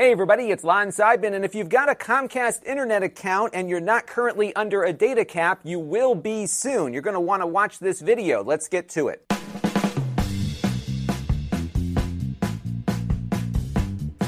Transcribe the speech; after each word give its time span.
Hey 0.00 0.12
everybody, 0.12 0.52
it's 0.52 0.62
Lon 0.62 0.90
Seidman, 0.90 1.34
and 1.34 1.44
if 1.44 1.56
you've 1.56 1.68
got 1.68 1.90
a 1.90 1.94
Comcast 1.96 2.64
internet 2.64 3.02
account 3.02 3.50
and 3.52 3.68
you're 3.68 3.80
not 3.80 4.06
currently 4.06 4.54
under 4.54 4.84
a 4.84 4.92
data 4.92 5.24
cap, 5.24 5.58
you 5.64 5.80
will 5.80 6.14
be 6.14 6.46
soon. 6.46 6.92
You're 6.92 7.02
going 7.02 7.14
to 7.14 7.20
want 7.20 7.42
to 7.42 7.48
watch 7.48 7.80
this 7.80 8.00
video. 8.00 8.44
Let's 8.44 8.68
get 8.68 8.88
to 8.90 9.08
it. 9.08 9.24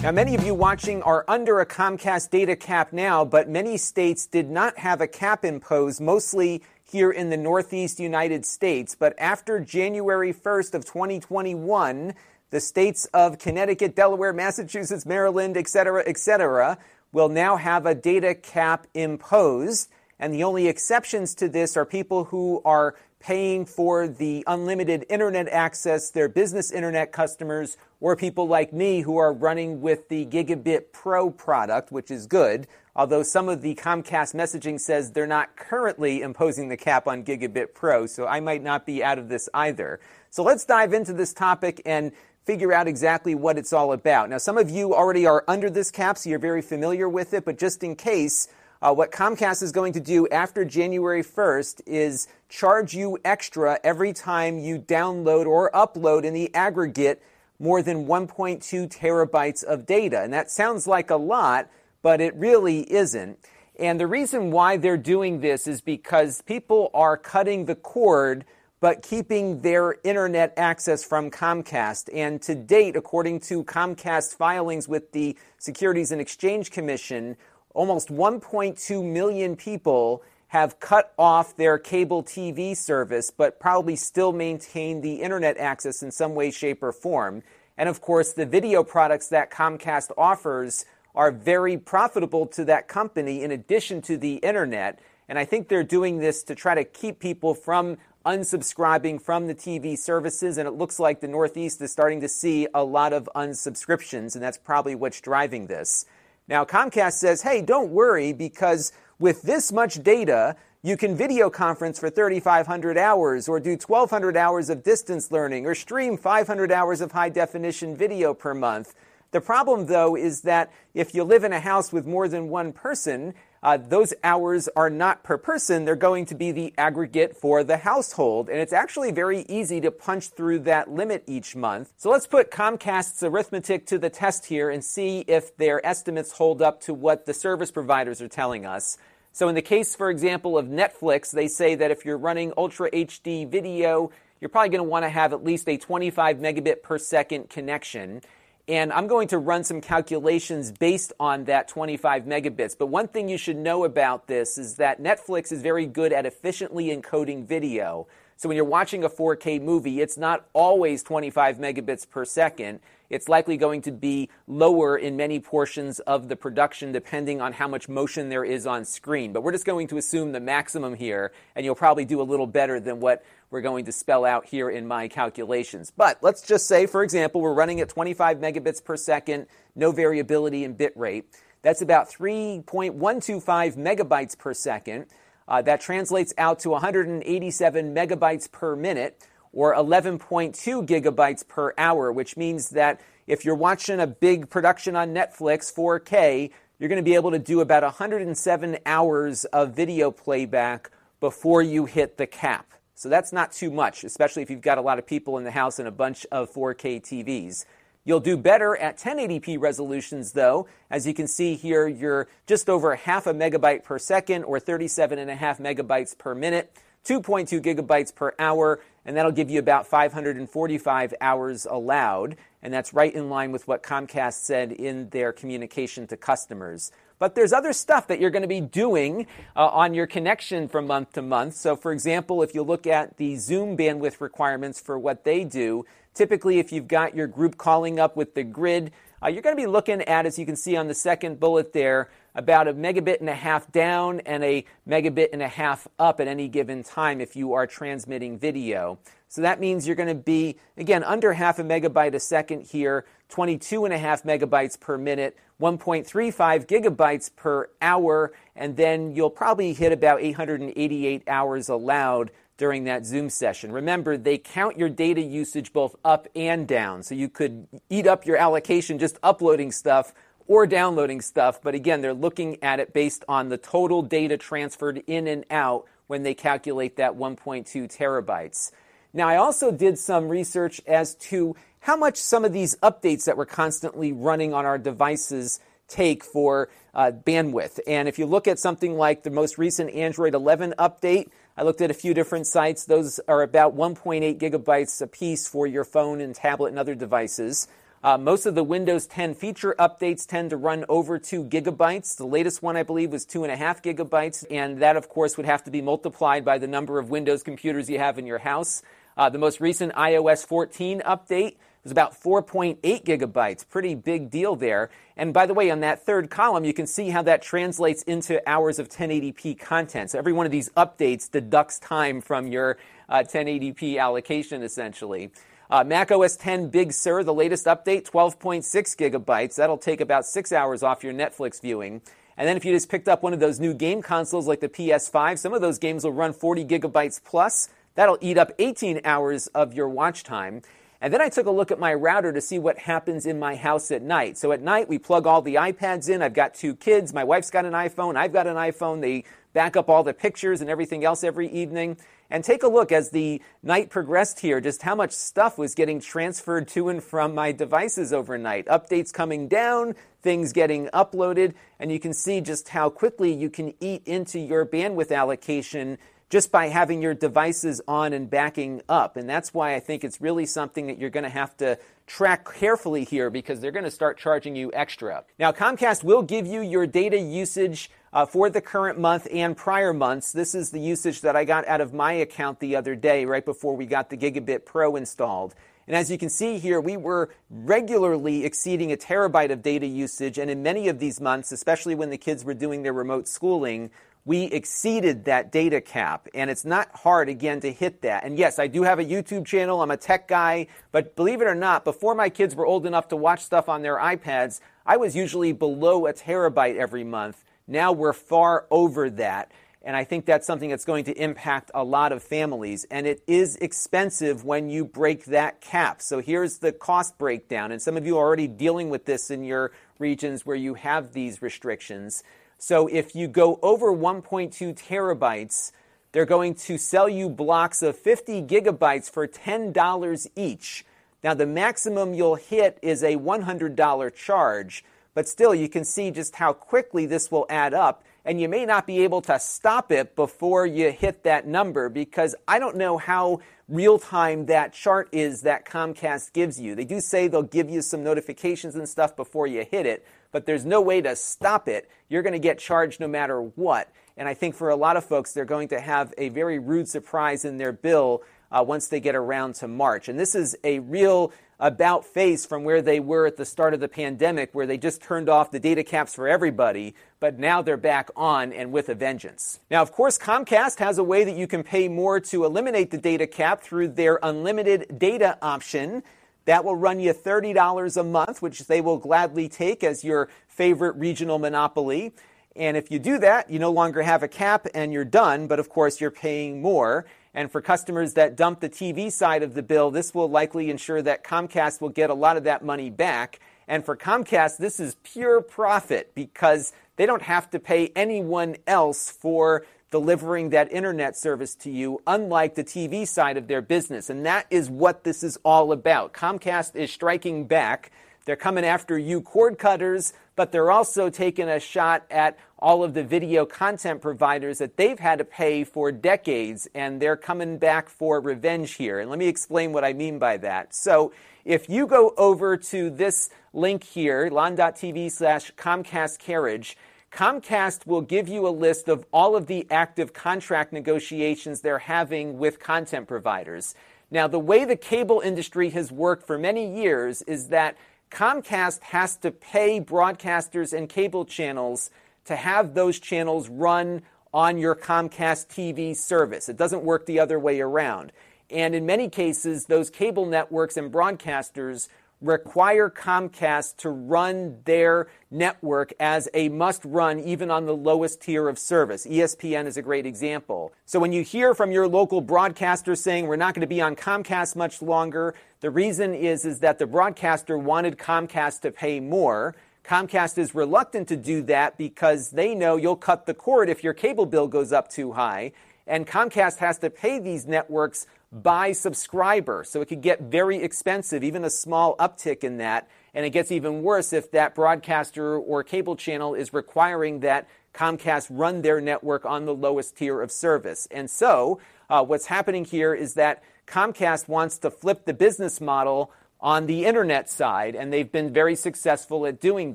Now, 0.03 0.11
many 0.11 0.35
of 0.35 0.43
you 0.43 0.55
watching 0.55 1.05
are 1.05 1.25
under 1.29 1.61
a 1.61 1.67
Comcast 1.67 2.31
data 2.31 2.57
cap 2.57 2.93
now, 2.93 3.25
but 3.25 3.49
many 3.49 3.77
states 3.77 4.27
did 4.27 4.51
not 4.51 4.77
have 4.77 5.01
a 5.01 5.07
cap 5.07 5.45
imposed, 5.45 6.01
mostly 6.01 6.65
here 6.83 7.13
in 7.13 7.31
the 7.31 7.37
Northeast 7.37 8.01
United 8.01 8.45
States. 8.45 8.97
But 8.97 9.15
after 9.19 9.61
January 9.61 10.35
1st 10.35 10.75
of 10.75 10.85
2021, 10.85 12.15
the 12.51 12.61
states 12.61 13.07
of 13.15 13.39
Connecticut, 13.39 13.97
Delaware, 13.97 14.33
Massachusetts, 14.33 15.07
Maryland, 15.07 15.57
et 15.57 15.69
cetera, 15.69 16.03
et 16.07 16.19
cetera, 16.19 16.79
will 17.13 17.29
now 17.29 17.57
have 17.57 17.87
a 17.87 17.95
data 17.95 18.35
cap 18.35 18.87
imposed. 18.95 19.89
And 20.19 20.35
the 20.35 20.45
only 20.45 20.69
exceptions 20.69 21.35
to 21.37 21.49
this 21.49 21.77
are 21.77 21.87
people 21.87 22.25
who 22.25 22.61
are 22.65 22.95
paying 23.21 23.67
for 23.67 24.09
the 24.09 24.43
unlimited 24.47 25.05
internet 25.11 25.47
access, 25.49 26.11
their 26.11 26.29
business 26.29 26.71
internet 26.71 27.13
customers, 27.13 27.77
or 28.01 28.17
people 28.17 28.49
like 28.49 28.73
me 28.73 29.03
who 29.03 29.19
are 29.19 29.33
running 29.33 29.81
with 29.83 30.09
the 30.09 30.25
Gigabit 30.25 30.93
Pro 30.93 31.31
product, 31.31 31.93
which 31.93 32.11
is 32.11 32.27
good. 32.27 32.67
Although 32.97 33.23
some 33.23 33.49
of 33.49 33.61
the 33.61 33.75
Comcast 33.75 34.35
messaging 34.35 34.81
says 34.81 35.13
they're 35.13 35.27
not 35.27 35.55
currently 35.55 36.23
imposing 36.23 36.69
the 36.69 36.77
cap 36.79 37.07
on 37.07 37.23
Gigabit 37.23 37.75
Pro, 37.75 38.07
so 38.07 38.27
I 38.27 38.41
might 38.41 38.63
not 38.63 38.87
be 38.87 39.05
out 39.05 39.19
of 39.19 39.29
this 39.29 39.49
either. 39.53 40.01
So 40.31 40.43
let's 40.43 40.65
dive 40.65 40.93
into 40.95 41.13
this 41.13 41.35
topic 41.35 41.83
and 41.85 42.13
figure 42.45 42.73
out 42.73 42.89
exactly 42.89 43.35
what 43.35 43.59
it's 43.59 43.73
all 43.73 43.93
about. 43.93 44.31
Now, 44.31 44.39
some 44.39 44.59
of 44.59 44.71
you 44.71 44.95
already 44.95 45.27
are 45.27 45.45
under 45.47 45.71
this 45.71 45.91
cap, 45.91 46.19
so 46.19 46.31
you're 46.31 46.39
very 46.39 46.63
familiar 46.63 47.09
with 47.09 47.35
it, 47.35 47.45
but 47.45 47.59
just 47.59 47.83
in 47.83 47.95
case, 47.97 48.49
uh, 48.83 48.95
what 48.95 49.13
Comcast 49.13 49.63
is 49.63 49.73
going 49.73 49.93
to 49.93 50.01
do 50.01 50.27
after 50.29 50.65
January 50.65 51.23
1st 51.23 51.83
is 51.87 52.29
charge 52.49 52.95
you 52.95 53.19
extra 53.25 53.79
every 53.85 54.13
time 54.13 54.59
you 54.59 54.79
download 54.79 55.47
or 55.47 55.71
upload 55.73 56.25
in 56.25 56.33
the 56.33 56.53
aggregate 56.55 57.23
more 57.59 57.83
than 57.83 58.07
1.2 58.07 58.89
terabytes 58.89 59.63
of 59.63 59.85
data. 59.85 60.23
And 60.23 60.33
that 60.33 60.51
sounds 60.51 60.87
like 60.87 61.11
a 61.11 61.17
lot, 61.17 61.69
but 62.01 62.23
it 62.23 62.35
really 62.35 62.91
isn't. 62.91 63.39
And 63.79 64.01
the 64.01 64.07
reason 64.07 64.51
why 64.51 64.79
they're 64.79 64.97
doing 64.97 65.41
this 65.41 65.67
is 65.67 65.83
because 65.83 66.43
people 66.43 66.91
are 66.95 67.17
cutting 67.17 67.67
the 67.67 67.75
cord 67.75 68.47
but 68.81 69.03
keeping 69.03 69.61
their 69.61 69.97
internet 70.03 70.55
access 70.57 71.05
from 71.05 71.31
Comcast. 71.31 72.09
And 72.13 72.41
to 72.43 72.55
date, 72.55 72.97
according 72.97 73.41
to 73.41 73.63
Comcast 73.63 74.35
filings 74.35 74.89
with 74.89 75.13
the 75.13 75.37
Securities 75.59 76.11
and 76.11 76.21
Exchange 76.21 76.71
Commission, 76.71 77.37
almost 77.75 78.09
1.2 78.09 79.05
million 79.05 79.55
people 79.55 80.23
have 80.49 80.81
cut 80.81 81.13
off 81.17 81.57
their 81.57 81.79
cable 81.79 82.25
TV 82.25 82.77
service, 82.77 83.31
but 83.31 83.61
probably 83.61 83.95
still 83.95 84.33
maintain 84.33 85.01
the 85.01 85.23
internet 85.23 85.57
access 85.59 86.03
in 86.03 86.11
some 86.11 86.35
way, 86.35 86.51
shape, 86.51 86.83
or 86.83 86.91
form. 86.91 87.43
And 87.79 87.89
of 87.89 88.01
course, 88.01 88.33
the 88.33 88.47
video 88.47 88.83
products 88.83 89.29
that 89.29 89.53
Comcast 89.53 90.11
offers 90.19 90.85
are 91.15 91.31
very 91.31 91.77
profitable 91.77 92.47
to 92.47 92.65
that 92.65 92.89
company 92.89 93.43
in 93.43 93.53
addition 93.53 94.03
to 94.03 94.17
the 94.17 94.37
internet. 94.37 94.99
And 95.29 95.39
I 95.39 95.45
think 95.45 95.69
they're 95.69 95.85
doing 95.85 96.19
this 96.19 96.43
to 96.45 96.57
try 96.57 96.75
to 96.75 96.85
keep 96.85 97.21
people 97.21 97.55
from 97.55 97.99
unsubscribing 98.25 99.21
from 99.21 99.47
the 99.47 99.55
TV 99.55 99.97
services, 99.97 100.59
and 100.59 100.69
it 100.69 100.73
looks 100.73 100.99
like 100.99 101.21
the 101.21 101.29
Northeast 101.29 101.81
is 101.81 101.91
starting 101.91 102.21
to 102.21 102.29
see 102.29 102.67
a 102.75 102.85
lot 102.85 103.13
of 103.13 103.29
unsubscriptions, 103.35 104.35
and 104.35 104.43
that's 104.43 104.59
probably 104.59 104.95
what's 104.95 105.21
driving 105.21 105.67
this. 105.67 106.05
Now, 106.49 106.65
Comcast 106.65 107.15
says, 107.15 107.43
hey, 107.43 107.63
don't 107.63 107.91
worry, 107.91 108.33
because 108.33 108.93
with 109.19 109.43
this 109.43 109.73
much 109.73 110.03
data, 110.03 110.57
you 110.83 110.97
can 110.97 111.15
video 111.15 111.51
conference 111.51 111.99
for 111.99 112.11
3,500 112.11 112.99
hours, 112.99 113.49
or 113.49 113.61
do 113.61 113.71
1,200 113.71 114.37
hours 114.37 114.71
of 114.71 114.83
distance 114.83 115.31
learning, 115.31 115.67
or 115.67 115.75
stream 115.75 116.17
500 116.17 116.73
hours 116.73 117.01
of 117.01 117.13
high 117.13 117.29
definition 117.29 117.97
video 117.97 118.35
per 118.35 118.55
month. 118.55 118.95
The 119.31 119.41
problem, 119.41 119.87
though, 119.87 120.17
is 120.17 120.41
that 120.43 120.73
if 120.93 121.15
you 121.15 121.23
live 121.23 121.45
in 121.45 121.53
a 121.53 121.61
house 121.61 121.93
with 121.93 122.07
more 122.07 122.29
than 122.29 122.49
one 122.49 122.73
person, 122.73 123.35
uh, 123.63 123.77
those 123.77 124.15
hours 124.25 124.69
are 124.75 124.89
not 124.89 125.23
per 125.23 125.37
person. 125.37 125.85
They're 125.85 125.97
going 125.97 126.27
to 126.27 126.35
be 126.35 126.51
the 126.51 126.73
aggregate 126.79 127.37
for 127.37 127.63
the 127.63 127.77
household. 127.77 128.49
And 128.49 128.59
it's 128.59 128.73
actually 128.73 129.13
very 129.13 129.41
easy 129.49 129.81
to 129.83 129.91
punch 129.91 130.29
through 130.29 130.61
that 130.61 130.91
limit 130.91 131.25
each 131.27 131.55
month. 131.55 131.93
So 131.97 132.11
let's 132.11 132.27
put 132.27 132.51
Comcast's 132.51 133.23
arithmetic 133.23 133.87
to 133.87 133.99
the 133.99 134.09
test 134.09 134.47
here 134.47 134.71
and 134.71 134.83
see 134.83 135.25
if 135.29 135.57
their 135.57 135.85
estimates 135.85 136.33
hold 136.33 136.63
up 136.63 136.81
to 136.83 136.95
what 136.95 137.27
the 137.27 137.35
service 137.35 137.71
providers 137.71 138.23
are 138.23 138.29
telling 138.29 138.65
us. 138.65 138.97
So, 139.33 139.49
in 139.49 139.55
the 139.55 139.63
case, 139.63 139.95
for 139.95 140.11
example, 140.11 140.59
of 140.59 140.67
Netflix, 140.67 141.31
they 141.31 141.47
say 141.47 141.77
that 141.77 141.93
if 141.93 142.05
you're 142.05 142.19
running 142.19 142.53
Ultra 142.57 142.91
HD 142.91 143.49
video, 143.49 144.11
you're 144.41 144.49
probably 144.49 144.71
going 144.71 144.85
to 144.85 144.91
want 144.91 145.05
to 145.05 145.09
have 145.09 145.33
at 145.33 145.45
least 145.45 145.69
a 145.69 145.77
25 145.77 146.39
megabit 146.39 146.83
per 146.83 146.99
second 146.99 147.49
connection. 147.49 148.23
And 148.71 148.93
I'm 148.93 149.09
going 149.09 149.27
to 149.29 149.39
run 149.39 149.65
some 149.65 149.81
calculations 149.81 150.71
based 150.71 151.13
on 151.19 151.47
that 151.47 151.67
25 151.67 152.23
megabits. 152.23 152.79
But 152.79 152.87
one 152.87 153.09
thing 153.09 153.29
you 153.29 153.37
should 153.37 153.57
know 153.57 153.83
about 153.83 154.29
this 154.29 154.59
is 154.59 154.77
that 154.77 155.03
Netflix 155.03 155.51
is 155.51 155.61
very 155.61 155.87
good 155.87 156.13
at 156.13 156.25
efficiently 156.25 156.97
encoding 156.97 157.45
video. 157.45 158.07
So 158.41 158.49
when 158.49 158.57
you're 158.57 158.65
watching 158.65 159.05
a 159.05 159.11
4K 159.11 159.61
movie, 159.61 160.01
it's 160.01 160.17
not 160.17 160.47
always 160.55 161.03
25 161.03 161.59
megabits 161.59 162.09
per 162.09 162.25
second. 162.25 162.81
It's 163.11 163.29
likely 163.29 163.59
going 163.59 163.83
to 163.83 163.93
be 163.93 164.31
lower 164.47 164.97
in 164.97 165.15
many 165.15 165.41
portions 165.41 165.99
of 166.01 166.31
the 166.31 166.37
production 166.37 166.91
depending 166.91 167.43
on 167.43 167.53
how 167.53 167.69
much 167.69 167.87
motion 167.87 168.31
there 168.31 168.43
is 168.43 168.67
on 168.67 168.87
screen. 168.87 169.35
But 169.35 169.43
we're 169.43 169.53
just 169.53 169.67
going 169.67 169.89
to 169.89 169.99
assume 169.99 170.33
the 170.33 170.41
maximum 170.41 170.95
here, 170.95 171.33
and 171.55 171.67
you'll 171.67 171.75
probably 171.75 172.07
do 172.07 172.23
a 172.23 172.25
little 172.25 172.47
better 172.47 172.81
than 172.81 172.99
what 172.99 173.23
we're 173.51 173.61
going 173.61 173.85
to 173.85 173.93
spell 173.93 174.25
out 174.25 174.47
here 174.47 174.71
in 174.71 174.89
my 174.89 175.07
calculations. 175.07 175.93
But 175.95 176.23
let's 176.23 176.41
just 176.41 176.67
say, 176.67 176.87
for 176.87 177.03
example, 177.03 177.43
we're 177.43 177.53
running 177.53 177.83
at 177.83 177.91
25 177.91 178.39
megabits 178.39 178.83
per 178.83 178.97
second, 178.97 179.49
no 179.77 179.93
variability 179.93 180.65
in 180.65 180.73
bit 180.73 180.97
rate. 180.97 181.27
That's 181.61 181.83
about 181.83 182.11
3.125 182.11 183.77
megabytes 183.77 184.39
per 184.39 184.55
second. 184.55 185.09
Uh, 185.51 185.61
that 185.61 185.81
translates 185.81 186.33
out 186.39 186.61
to 186.61 186.71
187 186.71 187.93
megabytes 187.93 188.51
per 188.51 188.77
minute 188.77 189.21
or 189.53 189.75
11.2 189.75 190.87
gigabytes 190.87 191.47
per 191.47 191.75
hour, 191.77 192.13
which 192.13 192.37
means 192.37 192.71
that 192.71 193.01
if 193.27 193.45
you're 193.45 193.57
watching 193.57 193.99
a 193.99 194.07
big 194.07 194.49
production 194.49 194.95
on 194.95 195.09
Netflix 195.09 195.75
4K, 195.75 196.53
you're 196.79 196.89
going 196.89 197.03
to 197.03 197.03
be 197.03 197.17
able 197.17 197.33
to 197.33 197.39
do 197.39 197.61
about 197.61 197.83
107 197.83 198.79
hours 198.87 199.45
of 199.47 199.75
video 199.75 200.13
playback 200.13 200.91
before 201.19 201.63
you 201.63 201.85
hit 201.85 202.17
the 202.17 202.29
cap. 202.29 202.73
So 202.95 203.09
that's 203.09 203.33
not 203.33 203.51
too 203.51 203.71
much, 203.71 204.05
especially 204.05 204.43
if 204.43 204.51
you've 204.51 204.61
got 204.61 204.79
a 204.79 204.83
lot 204.83 205.01
of 205.01 205.07
people 205.07 205.37
in 205.37 205.45
the 205.45 205.51
house 205.51 205.81
and 205.81 205.89
a 205.89 205.93
bunch 205.93 206.27
of 206.31 206.53
4K 206.53 207.03
TVs. 207.03 207.65
You'll 208.05 208.21
do 208.21 208.37
better 208.37 208.77
at 208.77 208.97
1080p 208.97 209.61
resolutions, 209.61 210.33
though. 210.33 210.67
As 210.91 211.07
you 211.07 211.13
can 211.13 211.27
see 211.27 211.55
here, 211.55 211.87
you're 211.87 212.29
just 212.47 212.71
over 212.71 212.97
half 212.97 213.27
a 213.27 213.35
megabyte 213.35 213.85
per 213.85 213.99
second 213.99 214.45
or 214.45 214.59
37 214.59 215.19
and 215.19 215.31
a 215.31 215.35
half 215.35 215.59
megabytes 215.59 216.17
per 216.17 216.35
minute, 216.35 216.75
2.2 217.05 217.61
gigabytes 217.61 218.15
per 218.15 218.35
hour, 218.39 218.81
and 219.05 219.17
that'll 219.17 219.33
give 219.33 219.51
you 219.51 219.59
about 219.59 219.87
545 219.87 221.15
hours 221.21 221.67
allowed. 221.67 222.37
And 222.63 222.73
that's 222.73 222.95
right 222.95 223.15
in 223.15 223.29
line 223.29 223.53
with 223.53 223.69
what 223.69 223.83
Comcast 223.83 224.45
said 224.45 224.73
in 224.73 225.11
their 225.11 225.33
communication 225.33 226.07
to 226.07 226.17
customers. 226.17 226.93
But 227.21 227.35
there's 227.35 227.53
other 227.53 227.75
stuff 227.75 228.09
that 228.09 228.19
you're 228.19 228.31
going 228.31 228.43
to 228.43 228.49
be 228.49 228.63
doing 228.63 229.27
uh, 229.55 229.69
on 229.69 229.93
your 229.93 230.07
connection 230.07 230.69
from 230.69 230.87
month 230.87 231.13
to 231.13 231.23
month. 231.23 231.55
So, 231.55 231.77
for 231.77 231.93
example, 231.93 232.43
if 232.43 232.55
you 232.55 232.63
look 232.63 232.87
at 232.87 233.19
the 233.19 233.37
Zoom 233.37 233.77
bandwidth 233.77 234.23
requirements 234.23 234.81
for 234.81 234.99
what 234.99 235.23
they 235.25 235.45
do, 235.45 235.85
typically 236.15 236.59
if 236.59 236.73
you've 236.73 236.89
got 236.89 237.15
your 237.15 237.27
group 237.27 237.59
calling 237.59 238.01
up 238.01 238.17
with 238.17 238.35
the 238.35 238.43
grid, 238.43 238.91
uh, 239.23 239.29
you're 239.29 239.43
going 239.43 239.55
to 239.55 239.63
be 239.63 239.67
looking 239.67 240.01
at, 240.01 240.25
as 240.25 240.39
you 240.39 240.47
can 240.47 240.57
see 240.57 240.79
on 240.79 240.89
the 240.89 240.95
second 240.95 241.39
bullet 241.39 241.75
there, 241.75 242.09
about 242.35 242.67
a 242.67 242.73
megabit 242.73 243.21
and 243.21 243.29
a 243.29 243.35
half 243.35 243.71
down 243.71 244.21
and 244.21 244.43
a 244.43 244.65
megabit 244.89 245.29
and 245.35 245.43
a 245.43 245.49
half 245.49 245.87
up 245.99 246.21
at 246.21 246.29
any 246.29 246.49
given 246.49 246.83
time 246.83 247.21
if 247.21 247.37
you 247.37 247.53
are 247.53 247.67
transmitting 247.67 248.39
video. 248.39 248.99
So 249.29 249.43
that 249.43 249.61
means 249.61 249.87
you're 249.87 249.97
going 249.97 250.09
to 250.09 250.15
be, 250.15 250.57
again, 250.79 251.05
under 251.05 251.35
half 251.35 251.59
a 251.59 251.63
megabyte 251.63 252.15
a 252.15 252.21
second 252.21 252.63
here, 252.63 253.05
22 253.29 253.85
and 253.85 253.93
a 253.93 253.99
half 253.99 254.23
megabytes 254.23 254.81
per 254.81 254.97
minute, 254.97 255.37
1.35 255.61 256.67
gigabytes 256.67 257.31
per 257.35 257.69
hour, 257.83 258.33
and 258.57 258.77
then 258.77 259.15
you'll 259.15 259.31
probably 259.31 259.73
hit 259.73 259.93
about 259.93 260.21
888 260.23 261.23
hours 261.29 261.69
allowed 261.69 262.31
during 262.57 262.85
that 262.85 263.07
Zoom 263.07 263.31
session. 263.31 263.73
Remember, 263.73 264.17
they 264.17 264.37
count 264.37 264.79
your 264.79 264.89
data 264.89 265.21
usage 265.21 265.73
both 265.73 265.97
up 266.05 266.29
and 266.35 266.69
down. 266.69 267.03
So 267.03 267.15
you 267.15 267.29
could 267.29 267.67
eat 267.89 268.07
up 268.07 268.27
your 268.27 268.37
allocation 268.37 268.99
just 268.99 269.19
uploading 269.23 269.73
stuff 269.73 270.13
or 270.47 270.67
downloading 270.67 271.21
stuff. 271.21 271.63
But 271.63 271.75
again, 271.75 272.03
they're 272.03 272.13
looking 272.13 272.63
at 272.63 272.81
it 272.81 272.93
based 272.93 273.25
on 273.29 273.49
the 273.49 273.57
total 273.57 274.03
data 274.03 274.37
transferred 274.37 275.03
in 275.07 275.27
and 275.27 275.47
out 275.51 275.87
when 276.07 276.23
they 276.23 276.35
calculate 276.35 276.97
that 276.97 277.15
1.2 277.15 277.67
terabytes. 277.97 278.73
Now, 279.13 279.29
I 279.29 279.37
also 279.37 279.73
did 279.73 279.99
some 279.99 280.29
research 280.29 280.81
as 280.87 281.15
to 281.17 281.57
how 281.81 281.97
much 281.97 282.17
some 282.17 282.45
of 282.45 282.53
these 282.53 282.77
updates 282.83 283.25
that 283.25 283.37
we're 283.37 283.47
constantly 283.47 284.13
running 284.13 284.55
on 284.55 284.65
our 284.65 284.79
devices 284.79 285.61
take 285.89 286.23
for 286.23 286.69
uh, 286.95 287.11
bandwidth. 287.11 287.81
And 287.87 288.09
if 288.09 288.19
you 288.19 288.27
look 288.27 288.47
at 288.47 288.59
something 288.59 288.97
like 288.97 289.23
the 289.23 289.31
most 289.31 289.59
recent 289.59 289.91
Android 289.91 290.35
11 290.35 290.75
update, 290.79 291.31
I 291.57 291.63
looked 291.63 291.81
at 291.81 291.91
a 291.91 291.95
few 291.95 292.15
different 292.15 292.47
sites. 292.47 292.85
Those 292.85 293.19
are 293.29 293.43
about 293.43 293.77
1.8 293.77 294.39
gigabytes 294.39 295.03
a 295.03 295.07
piece 295.07 295.49
for 295.49 295.67
your 295.67 295.85
phone 295.85 296.21
and 296.21 296.35
tablet 296.35 296.69
and 296.69 296.79
other 296.79 296.95
devices. 296.95 297.67
Uh, 298.03 298.17
most 298.17 298.47
of 298.47 298.55
the 298.55 298.65
Windows 298.65 299.07
10 299.07 299.35
feature 299.35 299.75
updates 299.79 300.27
tend 300.27 300.51
to 300.51 300.57
run 300.57 300.87
over 300.89 301.19
2 301.19 301.45
gigabytes. 301.45 302.17
The 302.17 302.27
latest 302.27 302.63
one, 302.63 302.77
I 302.77 302.83
believe, 302.83 303.13
was 303.13 303.27
2.5 303.27 303.83
gigabytes, 303.83 304.45
and 304.51 304.81
that, 304.81 304.97
of 304.97 305.11
course, 305.11 305.37
would 305.37 305.45
have 305.45 305.65
to 305.65 305.71
be 305.71 305.83
multiplied 305.83 306.43
by 306.43 306.57
the 306.57 306.67
number 306.67 306.99
of 306.99 307.11
Windows 307.11 307.43
computers 307.43 307.91
you 307.91 307.99
have 307.99 308.19
in 308.19 308.27
your 308.27 308.39
house. 308.39 308.83
Uh, 309.19 309.29
the 309.29 309.39
most 309.39 309.61
recent 309.61 309.93
iOS 309.93 310.47
14 310.47 311.03
update 311.05 311.57
was 311.83 311.93
about 311.93 312.21
4.8 312.21 312.79
gigabytes. 312.81 313.69
Pretty 313.69 313.95
big 313.95 314.31
deal 314.31 314.55
there. 314.57 314.91
And 315.17 315.33
by 315.33 315.47
the 315.47 315.55
way, 315.55 315.71
on 315.71 315.81
that 315.81 316.05
third 316.05 316.31
column, 316.31 316.65
you 316.65 316.75
can 316.75 316.87
see 316.87 317.11
how 317.11 317.23
that 317.23 317.43
translates 317.43 318.03
into 318.03 318.47
hours 318.49 318.79
of 318.79 318.89
1080p 318.89 319.59
content. 319.59 320.11
So 320.11 320.19
every 320.19 320.33
one 320.33 320.47
of 320.47 320.53
these 320.53 320.69
updates 320.71 321.31
deducts 321.31 321.79
time 321.79 322.21
from 322.21 322.47
your 322.47 322.79
uh, 323.09 323.25
1080p 323.27 323.99
allocation, 323.99 324.63
essentially. 324.63 325.31
Uh, 325.71 325.85
Mac 325.85 326.11
OS 326.11 326.37
10 326.37 326.69
Big 326.69 326.93
Sur, 326.93 327.23
the 327.23 327.33
latest 327.33 327.67
update, 327.67 328.03
12.6 328.03 328.65
gigabytes. 328.97 329.55
That'll 329.55 329.79
take 329.79 330.01
about 330.01 330.27
six 330.27 330.53
hours 330.53 330.83
off 330.83 331.05
your 331.05 331.13
Netflix 331.15 331.61
viewing. 331.63 332.03
And 332.37 332.49
then 332.49 332.57
if 332.57 332.65
you 332.65 332.73
just 332.73 332.89
picked 332.89 333.09
up 333.09 333.23
one 333.23 333.33
of 333.33 333.41
those 333.41 333.61
new 333.61 333.73
game 333.75 334.03
consoles 334.03 334.49
like 334.49 334.61
the 334.61 334.69
PS5, 334.69 335.39
some 335.39 335.53
of 335.53 335.61
those 335.61 335.79
games 335.79 336.05
will 336.05 336.13
run 336.13 336.33
40 336.33 336.65
gigabytes 336.65 337.23
plus. 337.23 337.69
That'll 337.95 338.19
eat 338.21 338.39
up 338.39 338.51
18 338.59 339.03
hours 339.05 339.47
of 339.49 339.75
your 339.75 339.89
watch 339.89 340.25
time. 340.25 340.63
And 341.03 341.15
then 341.15 341.23
I 341.23 341.31
took 341.31 341.47
a 341.47 341.51
look 341.51 341.71
at 341.71 341.79
my 341.79 341.95
router 341.95 342.31
to 342.31 342.41
see 342.43 342.59
what 342.59 342.79
happens 342.79 343.25
in 343.25 343.39
my 343.39 343.57
house 343.57 343.91
at 343.91 344.03
night. 344.03 344.37
So 344.37 344.53
at 344.53 344.61
night, 344.61 344.87
we 344.87 344.99
plug 344.99 345.27
all 345.27 345.41
the 345.41 345.55
iPads 345.55 346.11
in. 346.11 346.21
I've 346.21 346.35
got 346.35 346.53
two 346.55 346.77
kids. 346.77 347.15
My 347.15 347.25
wife's 347.25 347.51
got 347.51 347.65
an 347.65 347.73
iPhone. 347.73 348.17
I've 348.17 348.35
got 348.35 348.47
an 348.47 348.57
iPhone. 348.57 349.01
They 349.01 349.25
back 349.55 349.77
up 349.77 349.89
all 349.89 350.05
the 350.05 350.13
pictures 350.13 350.61
and 350.61 350.69
everything 350.69 351.05
else 351.05 351.25
every 351.25 351.51
evening. 351.51 351.97
And 352.29 352.45
take 352.45 352.63
a 352.63 352.69
look 352.69 352.93
as 352.93 353.11
the 353.11 353.43
night 353.63 353.91
progressed 353.91 354.41
here, 354.41 354.61
just 354.61 354.83
how 354.83 354.95
much 354.95 355.11
stuff 355.11 355.59
was 355.59 355.75
getting 355.75 356.01
transferred 356.01 356.69
to 356.69 356.89
and 356.89 357.03
from 357.03 357.35
my 357.35 357.51
devices 357.51 358.13
overnight. 358.13 358.67
Updates 358.67 359.13
coming 359.13 359.49
down, 359.49 359.97
things 360.23 360.53
getting 360.53 360.87
uploaded, 360.89 361.55
and 361.81 361.91
you 361.91 361.99
can 361.99 362.13
see 362.13 362.41
just 362.41 362.69
how 362.69 362.89
quickly 362.89 363.33
you 363.33 363.51
can 363.51 363.75
eat 363.81 364.03
into 364.07 364.39
your 364.39 364.65
bandwidth 364.65 365.11
allocation 365.11 365.99
just 366.31 366.53
by 366.53 366.69
having 366.69 367.03
your 367.03 367.13
devices 367.13 367.81
on 367.89 368.13
and 368.13 368.31
backing 368.31 368.81
up. 368.89 369.17
And 369.17 369.29
that's 369.29 369.53
why 369.53 369.75
I 369.75 369.81
think 369.81 370.05
it's 370.05 370.21
really 370.21 370.47
something 370.47 370.87
that 370.87 370.99
you're 370.99 371.11
going 371.11 371.25
to 371.25 371.29
have 371.29 371.57
to 371.59 371.77
track 372.07 372.49
carefully 372.55 373.05
here 373.05 373.31
because 373.31 373.61
they're 373.61 373.73
going 373.73 373.85
to 373.85 373.91
start 373.91 374.17
charging 374.17 374.55
you 374.55 374.71
extra. 374.73 375.25
Now, 375.39 375.51
Comcast 375.51 376.05
will 376.05 376.23
give 376.23 376.47
you 376.47 376.61
your 376.61 376.87
data 376.87 377.19
usage 377.19 377.91
uh, 378.13 378.27
for 378.27 378.49
the 378.49 378.61
current 378.61 378.99
month 378.99 379.27
and 379.31 379.57
prior 379.57 379.93
months. 379.93 380.33
This 380.33 380.55
is 380.55 380.71
the 380.71 380.81
usage 380.81 381.21
that 381.23 381.35
I 381.37 381.45
got 381.45 381.67
out 381.67 381.81
of 381.81 381.93
my 381.93 382.13
account 382.13 382.61
the 382.61 382.77
other 382.77 382.95
day, 382.95 383.25
right 383.25 383.45
before 383.45 383.77
we 383.77 383.87
got 383.87 384.09
the 384.09 384.17
Gigabit 384.17 384.65
Pro 384.65 384.97
installed. 384.97 385.55
And 385.87 385.97
as 385.97 386.09
you 386.09 386.19
can 386.19 386.29
see 386.29 386.59
here, 386.59 386.81
we 386.81 386.97
were 386.97 387.31
regularly 387.51 388.45
exceeding 388.45 388.93
a 388.93 388.97
terabyte 388.97 389.51
of 389.51 389.63
data 389.63 389.87
usage. 389.87 390.39
And 390.39 390.49
in 390.49 390.63
many 390.63 390.87
of 390.87 391.01
these 391.01 391.21
months, 391.21 391.51
especially 391.51 391.97
when 391.97 392.11
the 392.11 392.19
kids 392.19 392.45
were 392.45 392.55
doing 392.55 392.85
their 392.85 392.93
remote 392.93 393.27
schooling, 393.27 393.91
we 394.25 394.45
exceeded 394.45 395.25
that 395.25 395.51
data 395.51 395.81
cap. 395.81 396.29
And 396.35 396.51
it's 396.51 396.65
not 396.65 396.95
hard, 396.95 397.29
again, 397.29 397.61
to 397.61 397.73
hit 397.73 398.03
that. 398.03 398.25
And 398.25 398.39
yes, 398.39 398.59
I 398.59 398.67
do 398.67 398.83
have 398.83 398.99
a 398.99 399.05
YouTube 399.05 399.47
channel. 399.47 399.83
I'm 399.83 399.91
a 399.91 399.97
tech 399.97 400.29
guy. 400.29 400.67
But 400.93 401.17
believe 401.17 401.41
it 401.41 401.47
or 401.47 401.55
not, 401.55 401.85
before 401.85 402.15
my 402.15 402.29
kids 402.29 402.55
were 402.55 402.67
old 402.67 402.87
enough 402.87 403.09
to 403.09 403.17
watch 403.17 403.43
stuff 403.43 403.69
on 403.69 403.83
their 403.83 403.97
iPads, 403.97 404.61
I 404.85 404.99
was 404.99 405.17
usually 405.17 405.53
below 405.53 406.07
a 406.07 406.13
terabyte 406.13 406.77
every 406.77 407.05
month. 407.05 407.43
Now 407.67 407.93
we're 407.93 408.13
far 408.13 408.67
over 408.71 409.09
that. 409.11 409.53
And 409.83 409.97
I 409.97 410.05
think 410.05 410.27
that's 410.27 410.47
something 410.47 410.69
that's 410.69 410.85
going 410.85 411.05
to 411.05 411.13
impact 411.13 411.71
a 411.73 411.83
lot 411.83 412.13
of 412.13 412.23
families. 412.23 412.85
And 412.91 413.07
it 413.07 413.23
is 413.27 413.57
expensive 413.57 414.45
when 414.45 414.69
you 414.69 414.85
break 414.85 415.25
that 415.27 415.63
cap. 415.63 416.03
So 416.03 416.21
here's 416.21 416.59
the 416.59 416.73
cost 416.73 417.17
breakdown. 417.17 417.73
And 417.73 417.81
some 417.81 417.97
of 417.97 418.07
you 418.07 418.19
are 418.19 418.27
already 418.27 418.47
dealing 418.47 418.91
with 418.91 419.07
this 419.07 419.31
in 419.31 419.43
your 419.43 419.73
regions 419.99 420.45
where 420.45 420.57
you 420.57 420.75
have 420.75 421.15
these 421.15 421.41
restrictions. 421.41 422.23
So 422.63 422.89
if 422.89 423.15
you 423.15 423.27
go 423.27 423.59
over 423.63 423.91
1.2 423.91 424.77
terabytes, 424.79 425.73
they're 426.13 426.27
going 426.27 426.55
to 426.57 426.77
sell 426.77 427.09
you 427.09 427.31
blocks 427.31 427.81
of 427.81 427.97
50 427.97 428.43
gigabytes 428.43 429.11
for 429.11 429.27
$10 429.27 430.27
each. 430.37 430.85
Now, 431.25 431.33
the 431.33 431.47
maximum 431.47 432.13
you'll 432.13 432.35
hit 432.35 432.79
is 432.83 433.03
a 433.03 433.17
$100 433.17 434.15
charge, 434.15 434.85
but 435.15 435.27
still, 435.27 435.55
you 435.55 435.71
can 435.71 435.85
see 435.85 436.11
just 436.11 436.37
how 436.37 436.53
quickly 436.53 437.07
this 437.07 437.31
will 437.31 437.47
add 437.49 437.73
up. 437.73 438.05
And 438.27 438.39
you 438.39 438.49
may 438.49 438.67
not 438.67 438.87
be 438.87 439.05
able 439.05 439.23
to 439.23 439.41
stop 439.41 439.91
it 439.91 440.15
before 440.15 440.67
you 440.67 440.93
hit 440.93 441.23
that 441.25 441.47
number 441.47 441.89
because 441.89 442.35
I 442.47 442.59
don't 442.59 442.77
know 442.77 442.99
how 442.99 443.41
real 443.69 443.99
time 443.99 444.47
that 444.47 444.75
chart 444.75 445.09
is 445.13 445.41
that 445.43 445.65
Comcast 445.65 446.35
gives 446.35 446.61
you. 446.61 446.75
They 446.75 446.85
do 446.85 447.01
say 447.01 447.27
they'll 447.27 447.43
give 447.43 447.71
you 447.71 447.81
some 447.81 448.05
notifications 448.05 448.75
and 448.75 448.87
stuff 448.87 449.17
before 449.17 449.47
you 449.47 449.65
hit 449.65 449.87
it, 449.87 450.05
but 450.33 450.47
there's 450.47 450.65
no 450.65 450.81
way 450.81 451.01
to 451.01 451.17
stop 451.17 451.69
it. 451.69 451.91
You're 452.09 452.23
going 452.23 452.33
to 452.33 452.39
get 452.39 452.59
charged 452.59 453.01
no 453.01 453.09
matter 453.09 453.41
what. 453.41 453.93
And 454.17 454.29
I 454.29 454.35
think 454.35 454.55
for 454.55 454.69
a 454.69 454.77
lot 454.77 454.97
of 454.97 455.05
folks, 455.05 455.33
they're 455.33 455.45
going 455.45 455.69
to 455.69 455.81
have 455.81 456.13
a 456.19 456.29
very 456.29 456.59
rude 456.59 456.89
surprise 456.89 457.45
in 457.45 457.57
their 457.57 457.73
bill 457.73 458.23
uh, 458.53 458.65
once 458.67 458.89
they 458.89 459.01
get 459.01 459.15
around 459.15 459.55
to 459.57 459.69
March. 459.69 460.09
And 460.09 460.19
this 460.19 460.35
is 460.35 460.57
a 460.65 460.81
real 460.81 461.33
about 461.61 462.07
face 462.07 462.47
from 462.47 462.65
where 462.65 462.81
they 462.81 462.99
were 462.99 463.27
at 463.27 463.37
the 463.37 463.45
start 463.45 463.75
of 463.75 463.81
the 463.81 463.89
pandemic, 463.89 464.51
where 464.53 464.67
they 464.67 464.79
just 464.79 465.03
turned 465.03 465.29
off 465.29 465.51
the 465.51 465.61
data 465.61 465.85
caps 465.85 466.15
for 466.15 466.27
everybody, 466.27 466.95
but 467.21 467.39
now 467.39 467.61
they're 467.61 467.77
back 467.77 468.11
on 468.17 468.53
and 468.53 468.73
with 468.73 468.89
a 468.89 468.95
vengeance. 468.95 469.61
Now, 469.71 469.83
of 469.83 469.93
course, 469.93 470.19
Comcast 470.19 470.79
has 470.79 470.97
a 470.97 471.05
way 471.05 471.23
that 471.25 471.37
you 471.37 471.47
can 471.47 471.63
pay 471.63 471.87
more 471.89 472.19
to 472.21 472.45
eliminate 472.45 472.91
the 472.91 472.99
data 472.99 473.27
cap 473.27 473.61
through 473.61 473.89
their 473.89 474.19
unlimited 474.23 474.99
data 474.99 475.39
option. 475.43 476.03
That 476.51 476.65
will 476.65 476.75
run 476.75 476.99
you 476.99 477.15
$30 477.15 477.97
a 477.97 478.03
month, 478.03 478.43
which 478.43 478.67
they 478.67 478.81
will 478.81 478.99
gladly 478.99 479.49
take 479.49 479.85
as 479.85 480.03
your 480.03 480.29
favorite 480.49 480.97
regional 480.97 481.39
monopoly. 481.39 482.13
And 482.57 482.77
if 482.77 482.91
you 482.91 482.99
do 482.99 483.19
that, 483.19 483.49
you 483.49 483.61
no 483.61 483.71
longer 483.71 484.03
have 484.03 484.25
a 484.25 484.27
cap 484.27 484.67
and 484.75 484.93
you're 484.93 485.05
done, 485.05 485.47
but 485.47 485.61
of 485.61 485.69
course 485.69 486.01
you're 486.01 486.11
paying 486.11 486.61
more. 486.61 487.07
And 487.35 487.53
for 487.53 487.61
customers 487.61 488.15
that 488.15 488.35
dump 488.35 488.59
the 488.59 488.69
TV 488.69 489.13
side 489.13 489.45
of 489.45 489.55
the 489.55 489.63
bill, 489.63 489.93
this 489.93 490.13
will 490.13 490.29
likely 490.29 490.71
ensure 490.71 491.01
that 491.03 491.23
Comcast 491.23 491.81
will 491.81 491.89
get 491.89 492.11
a 492.11 492.15
lot 492.15 492.37
of 492.37 492.43
that 492.43 492.65
money 492.65 492.91
back. 492.91 493.39
And 493.69 493.85
for 493.85 493.97
Comcast, 493.97 494.57
this 494.57 494.81
is 494.81 494.97
pure 495.05 495.41
profit 495.41 496.17
because 496.17 496.73
they 496.97 497.07
don't 497.07 497.23
have 497.23 497.49
to 497.51 497.61
pay 497.61 497.93
anyone 497.95 498.57
else 498.67 499.09
for 499.09 499.65
delivering 499.91 500.51
that 500.51 500.73
internet 500.73 501.17
service 501.17 501.55
to 501.57 501.71
you, 501.71 502.01
unlike 502.07 502.55
the 502.55 502.65
TV 502.65 503.07
side 503.07 503.37
of 503.37 503.49
their 503.49 503.63
business. 503.63 504.09
And 504.09 504.25
that 504.27 504.47
is 504.51 504.71
what 504.71 505.05
this 505.05 505.23
is 505.23 505.39
all 505.45 505.73
about. 505.73 506.13
Comcast 506.13 506.77
is 506.77 506.93
striking 506.93 507.47
back. 507.47 507.91
They're 508.25 508.37
coming 508.37 508.65
after 508.65 508.97
you 508.97 509.21
cord 509.21 509.59
cutters, 509.59 510.13
but 510.37 510.53
they're 510.53 510.71
also 510.71 511.11
taking 511.11 511.49
a 511.49 511.59
shot 511.59 512.05
at 512.11 512.39
all 512.59 512.85
of 512.85 512.95
the 512.95 513.03
video 513.03 513.45
content 513.47 514.03
providers 514.03 514.59
that 514.59 514.77
they've 514.77 514.99
had 514.99 515.19
to 515.19 515.25
pay 515.25 515.65
for 515.65 515.91
decades, 515.91 516.69
and 516.75 517.01
they're 517.01 517.17
coming 517.17 517.59
back 517.59 517.89
for 517.89 518.21
revenge 518.21 518.75
here. 518.75 519.01
And 519.01 519.11
let 519.11 519.19
me 519.19 519.27
explain 519.27 519.73
what 519.73 519.85
I 519.85 519.95
mean 519.95 520.19
by 520.19 520.37
that. 520.39 520.75
So, 520.75 521.13
if 521.45 521.71
you 521.71 521.87
go 521.87 522.13
over 522.19 522.59
to 522.59 522.91
this 522.91 523.31
link 523.55 523.83
here, 523.83 524.29
lon.tv 524.31 525.11
slash 525.11 525.51
Comcast 525.55 526.19
Carriage, 526.19 526.77
Comcast 527.11 527.87
will 527.87 528.03
give 528.03 528.29
you 528.29 528.47
a 528.47 528.51
list 528.51 528.89
of 528.89 529.05
all 529.13 529.35
of 529.35 529.47
the 529.47 529.67
active 529.71 530.13
contract 530.13 530.73
negotiations 530.73 531.61
they're 531.61 531.81
having 531.81 532.39
with 532.39 532.61
content 532.61 533.09
providers. 533.09 533.75
Now, 534.11 534.29
the 534.29 534.39
way 534.39 534.65
the 534.65 534.77
cable 534.77 535.21
industry 535.21 535.71
has 535.71 535.91
worked 535.91 536.27
for 536.27 536.39
many 536.39 536.81
years 536.81 537.23
is 537.23 537.49
that 537.49 537.77
Comcast 538.11 538.83
has 538.83 539.17
to 539.19 539.31
pay 539.31 539.81
broadcasters 539.81 540.77
and 540.77 540.89
cable 540.89 541.25
channels 541.25 541.91
to 542.25 542.37
have 542.37 542.75
those 542.75 542.99
channels 542.99 543.49
run 543.49 544.03
on 544.33 544.59
your 544.59 544.77
Comcast 544.77 545.49
TV 545.49 545.97
service. 545.97 546.49
It 546.49 546.57
doesn't 546.57 546.85
work 546.85 547.07
the 547.07 547.19
other 547.19 547.39
way 547.39 547.61
around. 547.61 548.13
And 548.51 548.75
in 548.75 548.87
many 548.87 549.09
cases, 549.09 549.67
those 549.67 549.91
cable 549.91 550.27
networks 550.27 550.77
and 550.77 550.93
broadcasters 550.93 551.89
require 552.21 552.91
Comcast 552.91 553.77
to 553.79 553.91
run 553.91 554.59
their 554.65 555.09
network 555.31 555.93
as 555.99 556.29
a 556.35 556.49
must 556.49 556.85
run, 556.85 557.21
even 557.21 557.51
on 557.51 557.67
the 557.67 557.75
lowest 557.75 558.21
tier 558.21 558.49
of 558.49 558.59
service. 558.59 559.07
ESPN 559.07 559.67
is 559.67 559.77
a 559.77 559.83
great 559.83 560.07
example. 560.07 560.73
So 560.85 560.99
when 560.99 561.13
you 561.13 561.23
hear 561.23 561.55
from 561.55 561.71
your 561.71 561.89
local 561.89 562.21
broadcaster 562.21 562.95
saying 562.95 563.27
we're 563.27 563.37
not 563.37 563.55
going 563.55 563.63
to 563.63 563.67
be 563.67 563.81
on 563.81 563.97
Comcast 563.97 564.55
much 564.55 564.83
longer, 564.83 565.35
the 565.61 565.71
reason 565.71 566.15
is, 566.15 566.45
is 566.45 566.61
that 566.61 566.79
the 566.79 566.87
broadcaster 566.87 567.57
wanted 567.57 567.97
Comcast 567.97 568.61
to 568.63 568.71
pay 568.71 569.01
more. 569.01 569.55
Comcast 569.85 570.37
is 570.37 570.55
reluctant 570.55 571.09
to 571.09 571.17
do 571.17 571.43
that 571.43 571.79
because 571.79 572.31
they 572.31 572.55
know 572.55 572.77
you'll 572.77 572.97
cut 572.97 573.27
the 573.27 573.35
cord 573.35 573.71
if 573.71 573.83
your 573.83 573.95
cable 573.95 574.27
bill 574.27 574.47
goes 574.47 574.73
up 574.73 574.89
too 574.89 575.13
high. 575.13 575.53
And 575.87 576.07
Comcast 576.07 576.59
has 576.59 576.79
to 576.79 576.91
pay 576.91 577.19
these 577.19 577.47
networks 577.47 578.07
by 578.33 578.73
subscriber. 578.73 579.65
So 579.65 579.81
it 579.81 579.87
could 579.87 580.03
get 580.03 580.21
very 580.23 580.63
expensive, 580.63 581.25
even 581.25 581.45
a 581.45 581.51
small 581.51 581.97
uptick 581.97 582.45
in 582.45 582.59
that. 582.59 582.89
And 583.13 583.27
it 583.27 583.31
gets 583.31 583.51
even 583.51 583.83
worse 583.83 584.13
if 584.13 584.31
that 584.31 584.55
broadcaster 584.55 585.37
or 585.37 585.65
cable 585.65 585.97
channel 585.97 586.35
is 586.35 586.53
requiring 586.53 587.21
that 587.21 587.49
Comcast 587.75 588.29
run 588.31 588.63
their 588.63 588.81
network 588.81 589.25
on 589.25 589.45
the 589.47 589.55
lowest 589.55 589.97
tier 589.97 590.21
of 590.21 590.31
service. 590.31 590.87
And 590.91 591.11
so 591.11 591.61
uh, 591.89 592.05
what's 592.05 592.27
happening 592.27 592.65
here 592.65 592.95
is 592.95 593.15
that 593.15 593.43
Comcast 593.67 594.29
wants 594.29 594.59
to 594.59 594.71
flip 594.71 595.05
the 595.07 595.15
business 595.15 595.61
model 595.61 596.13
on 596.41 596.67
the 596.67 596.87
internet 596.87 597.29
side, 597.29 597.75
and 597.75 597.93
they've 597.93 598.11
been 598.11 598.33
very 598.33 598.57
successful 598.57 599.27
at 599.27 599.41
doing 599.41 599.75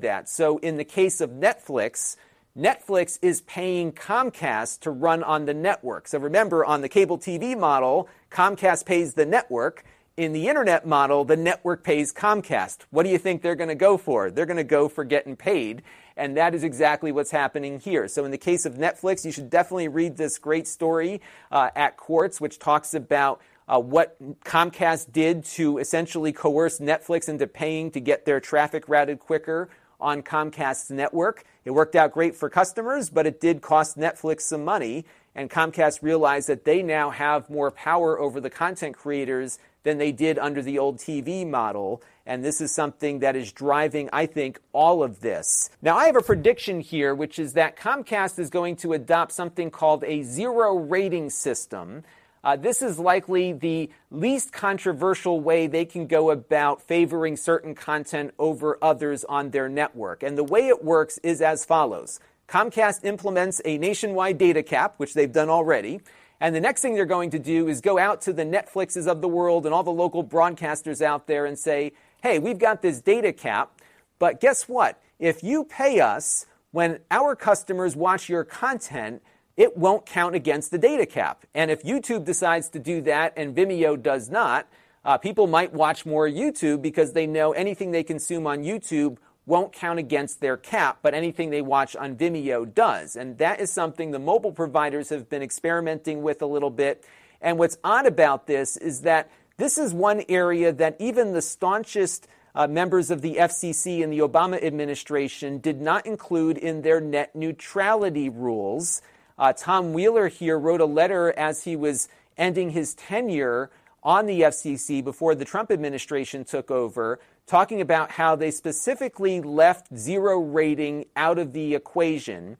that. 0.00 0.28
So 0.28 0.58
in 0.58 0.76
the 0.76 0.84
case 0.84 1.20
of 1.20 1.30
Netflix, 1.30 2.16
Netflix 2.56 3.18
is 3.20 3.42
paying 3.42 3.92
Comcast 3.92 4.80
to 4.80 4.90
run 4.90 5.22
on 5.22 5.44
the 5.44 5.52
network. 5.52 6.08
So 6.08 6.18
remember, 6.18 6.64
on 6.64 6.80
the 6.80 6.88
cable 6.88 7.18
TV 7.18 7.58
model, 7.58 8.08
Comcast 8.30 8.86
pays 8.86 9.12
the 9.12 9.26
network. 9.26 9.84
In 10.16 10.32
the 10.32 10.48
internet 10.48 10.86
model, 10.86 11.26
the 11.26 11.36
network 11.36 11.84
pays 11.84 12.14
Comcast. 12.14 12.86
What 12.88 13.02
do 13.02 13.10
you 13.10 13.18
think 13.18 13.42
they're 13.42 13.56
going 13.56 13.68
to 13.68 13.74
go 13.74 13.98
for? 13.98 14.30
They're 14.30 14.46
going 14.46 14.56
to 14.56 14.64
go 14.64 14.88
for 14.88 15.04
getting 15.04 15.36
paid. 15.36 15.82
And 16.16 16.34
that 16.38 16.54
is 16.54 16.64
exactly 16.64 17.12
what's 17.12 17.30
happening 17.30 17.78
here. 17.78 18.08
So, 18.08 18.24
in 18.24 18.30
the 18.30 18.38
case 18.38 18.64
of 18.64 18.76
Netflix, 18.76 19.26
you 19.26 19.32
should 19.32 19.50
definitely 19.50 19.88
read 19.88 20.16
this 20.16 20.38
great 20.38 20.66
story 20.66 21.20
uh, 21.52 21.68
at 21.76 21.98
Quartz, 21.98 22.40
which 22.40 22.58
talks 22.58 22.94
about 22.94 23.42
uh, 23.68 23.78
what 23.78 24.16
Comcast 24.44 25.12
did 25.12 25.44
to 25.44 25.76
essentially 25.76 26.32
coerce 26.32 26.78
Netflix 26.78 27.28
into 27.28 27.46
paying 27.46 27.90
to 27.90 28.00
get 28.00 28.24
their 28.24 28.40
traffic 28.40 28.88
routed 28.88 29.20
quicker 29.20 29.68
on 30.00 30.22
Comcast's 30.22 30.90
network. 30.90 31.44
It 31.64 31.70
worked 31.70 31.96
out 31.96 32.12
great 32.12 32.34
for 32.34 32.48
customers, 32.48 33.10
but 33.10 33.26
it 33.26 33.40
did 33.40 33.62
cost 33.62 33.98
Netflix 33.98 34.42
some 34.42 34.64
money. 34.64 35.04
And 35.34 35.50
Comcast 35.50 36.02
realized 36.02 36.48
that 36.48 36.64
they 36.64 36.82
now 36.82 37.10
have 37.10 37.50
more 37.50 37.70
power 37.70 38.18
over 38.18 38.40
the 38.40 38.50
content 38.50 38.96
creators 38.96 39.58
than 39.82 39.98
they 39.98 40.10
did 40.10 40.38
under 40.38 40.62
the 40.62 40.78
old 40.78 40.98
TV 40.98 41.46
model. 41.48 42.02
And 42.26 42.44
this 42.44 42.60
is 42.60 42.74
something 42.74 43.20
that 43.20 43.36
is 43.36 43.52
driving, 43.52 44.10
I 44.12 44.26
think, 44.26 44.58
all 44.72 45.02
of 45.02 45.20
this. 45.20 45.70
Now, 45.80 45.96
I 45.96 46.06
have 46.06 46.16
a 46.16 46.22
prediction 46.22 46.80
here, 46.80 47.14
which 47.14 47.38
is 47.38 47.52
that 47.52 47.76
Comcast 47.76 48.38
is 48.38 48.50
going 48.50 48.76
to 48.76 48.94
adopt 48.94 49.32
something 49.32 49.70
called 49.70 50.02
a 50.04 50.22
zero 50.22 50.74
rating 50.76 51.30
system. 51.30 52.02
Uh, 52.46 52.54
this 52.54 52.80
is 52.80 52.96
likely 52.96 53.52
the 53.52 53.90
least 54.12 54.52
controversial 54.52 55.40
way 55.40 55.66
they 55.66 55.84
can 55.84 56.06
go 56.06 56.30
about 56.30 56.80
favoring 56.80 57.36
certain 57.36 57.74
content 57.74 58.32
over 58.38 58.78
others 58.80 59.24
on 59.24 59.50
their 59.50 59.68
network. 59.68 60.22
And 60.22 60.38
the 60.38 60.44
way 60.44 60.68
it 60.68 60.84
works 60.84 61.18
is 61.24 61.42
as 61.42 61.64
follows 61.64 62.20
Comcast 62.48 63.04
implements 63.04 63.60
a 63.64 63.78
nationwide 63.78 64.38
data 64.38 64.62
cap, 64.62 64.94
which 64.98 65.14
they've 65.14 65.32
done 65.32 65.48
already. 65.48 66.00
And 66.40 66.54
the 66.54 66.60
next 66.60 66.82
thing 66.82 66.94
they're 66.94 67.04
going 67.04 67.30
to 67.30 67.40
do 67.40 67.66
is 67.66 67.80
go 67.80 67.98
out 67.98 68.20
to 68.22 68.32
the 68.32 68.44
Netflixes 68.44 69.08
of 69.08 69.22
the 69.22 69.28
world 69.28 69.66
and 69.66 69.74
all 69.74 69.82
the 69.82 69.90
local 69.90 70.22
broadcasters 70.22 71.02
out 71.02 71.26
there 71.26 71.46
and 71.46 71.58
say, 71.58 71.94
hey, 72.22 72.38
we've 72.38 72.60
got 72.60 72.80
this 72.80 73.00
data 73.00 73.32
cap, 73.32 73.72
but 74.20 74.40
guess 74.40 74.68
what? 74.68 75.02
If 75.18 75.42
you 75.42 75.64
pay 75.64 75.98
us 75.98 76.46
when 76.70 77.00
our 77.10 77.34
customers 77.34 77.96
watch 77.96 78.28
your 78.28 78.44
content, 78.44 79.20
it 79.56 79.76
won't 79.76 80.06
count 80.06 80.34
against 80.34 80.70
the 80.70 80.78
data 80.78 81.06
cap. 81.06 81.44
And 81.54 81.70
if 81.70 81.82
YouTube 81.82 82.24
decides 82.24 82.68
to 82.70 82.78
do 82.78 83.00
that 83.02 83.32
and 83.36 83.56
Vimeo 83.56 84.00
does 84.00 84.28
not, 84.28 84.68
uh, 85.04 85.16
people 85.18 85.46
might 85.46 85.72
watch 85.72 86.04
more 86.04 86.28
YouTube 86.28 86.82
because 86.82 87.12
they 87.12 87.26
know 87.26 87.52
anything 87.52 87.90
they 87.90 88.02
consume 88.02 88.46
on 88.46 88.64
YouTube 88.64 89.18
won't 89.46 89.72
count 89.72 89.98
against 89.98 90.40
their 90.40 90.56
cap, 90.56 90.98
but 91.02 91.14
anything 91.14 91.50
they 91.50 91.62
watch 91.62 91.94
on 91.94 92.16
Vimeo 92.16 92.72
does. 92.74 93.14
And 93.14 93.38
that 93.38 93.60
is 93.60 93.72
something 93.72 94.10
the 94.10 94.18
mobile 94.18 94.52
providers 94.52 95.08
have 95.10 95.28
been 95.28 95.42
experimenting 95.42 96.22
with 96.22 96.42
a 96.42 96.46
little 96.46 96.70
bit. 96.70 97.04
And 97.40 97.56
what's 97.58 97.78
odd 97.84 98.06
about 98.06 98.48
this 98.48 98.76
is 98.76 99.02
that 99.02 99.30
this 99.56 99.78
is 99.78 99.94
one 99.94 100.24
area 100.28 100.72
that 100.72 100.96
even 100.98 101.32
the 101.32 101.40
staunchest 101.40 102.26
uh, 102.56 102.66
members 102.66 103.10
of 103.10 103.22
the 103.22 103.36
FCC 103.36 104.02
and 104.02 104.12
the 104.12 104.18
Obama 104.18 104.62
administration 104.62 105.58
did 105.58 105.80
not 105.80 106.04
include 106.06 106.58
in 106.58 106.82
their 106.82 107.00
net 107.00 107.36
neutrality 107.36 108.28
rules. 108.28 109.00
Uh, 109.38 109.52
Tom 109.52 109.92
Wheeler 109.92 110.28
here 110.28 110.58
wrote 110.58 110.80
a 110.80 110.86
letter 110.86 111.32
as 111.38 111.64
he 111.64 111.76
was 111.76 112.08
ending 112.38 112.70
his 112.70 112.94
tenure 112.94 113.70
on 114.02 114.26
the 114.26 114.42
FCC 114.42 115.02
before 115.02 115.34
the 115.34 115.44
Trump 115.44 115.70
administration 115.70 116.44
took 116.44 116.70
over, 116.70 117.18
talking 117.46 117.80
about 117.80 118.12
how 118.12 118.36
they 118.36 118.50
specifically 118.50 119.40
left 119.40 119.94
zero 119.96 120.38
rating 120.38 121.04
out 121.16 121.38
of 121.38 121.52
the 121.52 121.74
equation. 121.74 122.56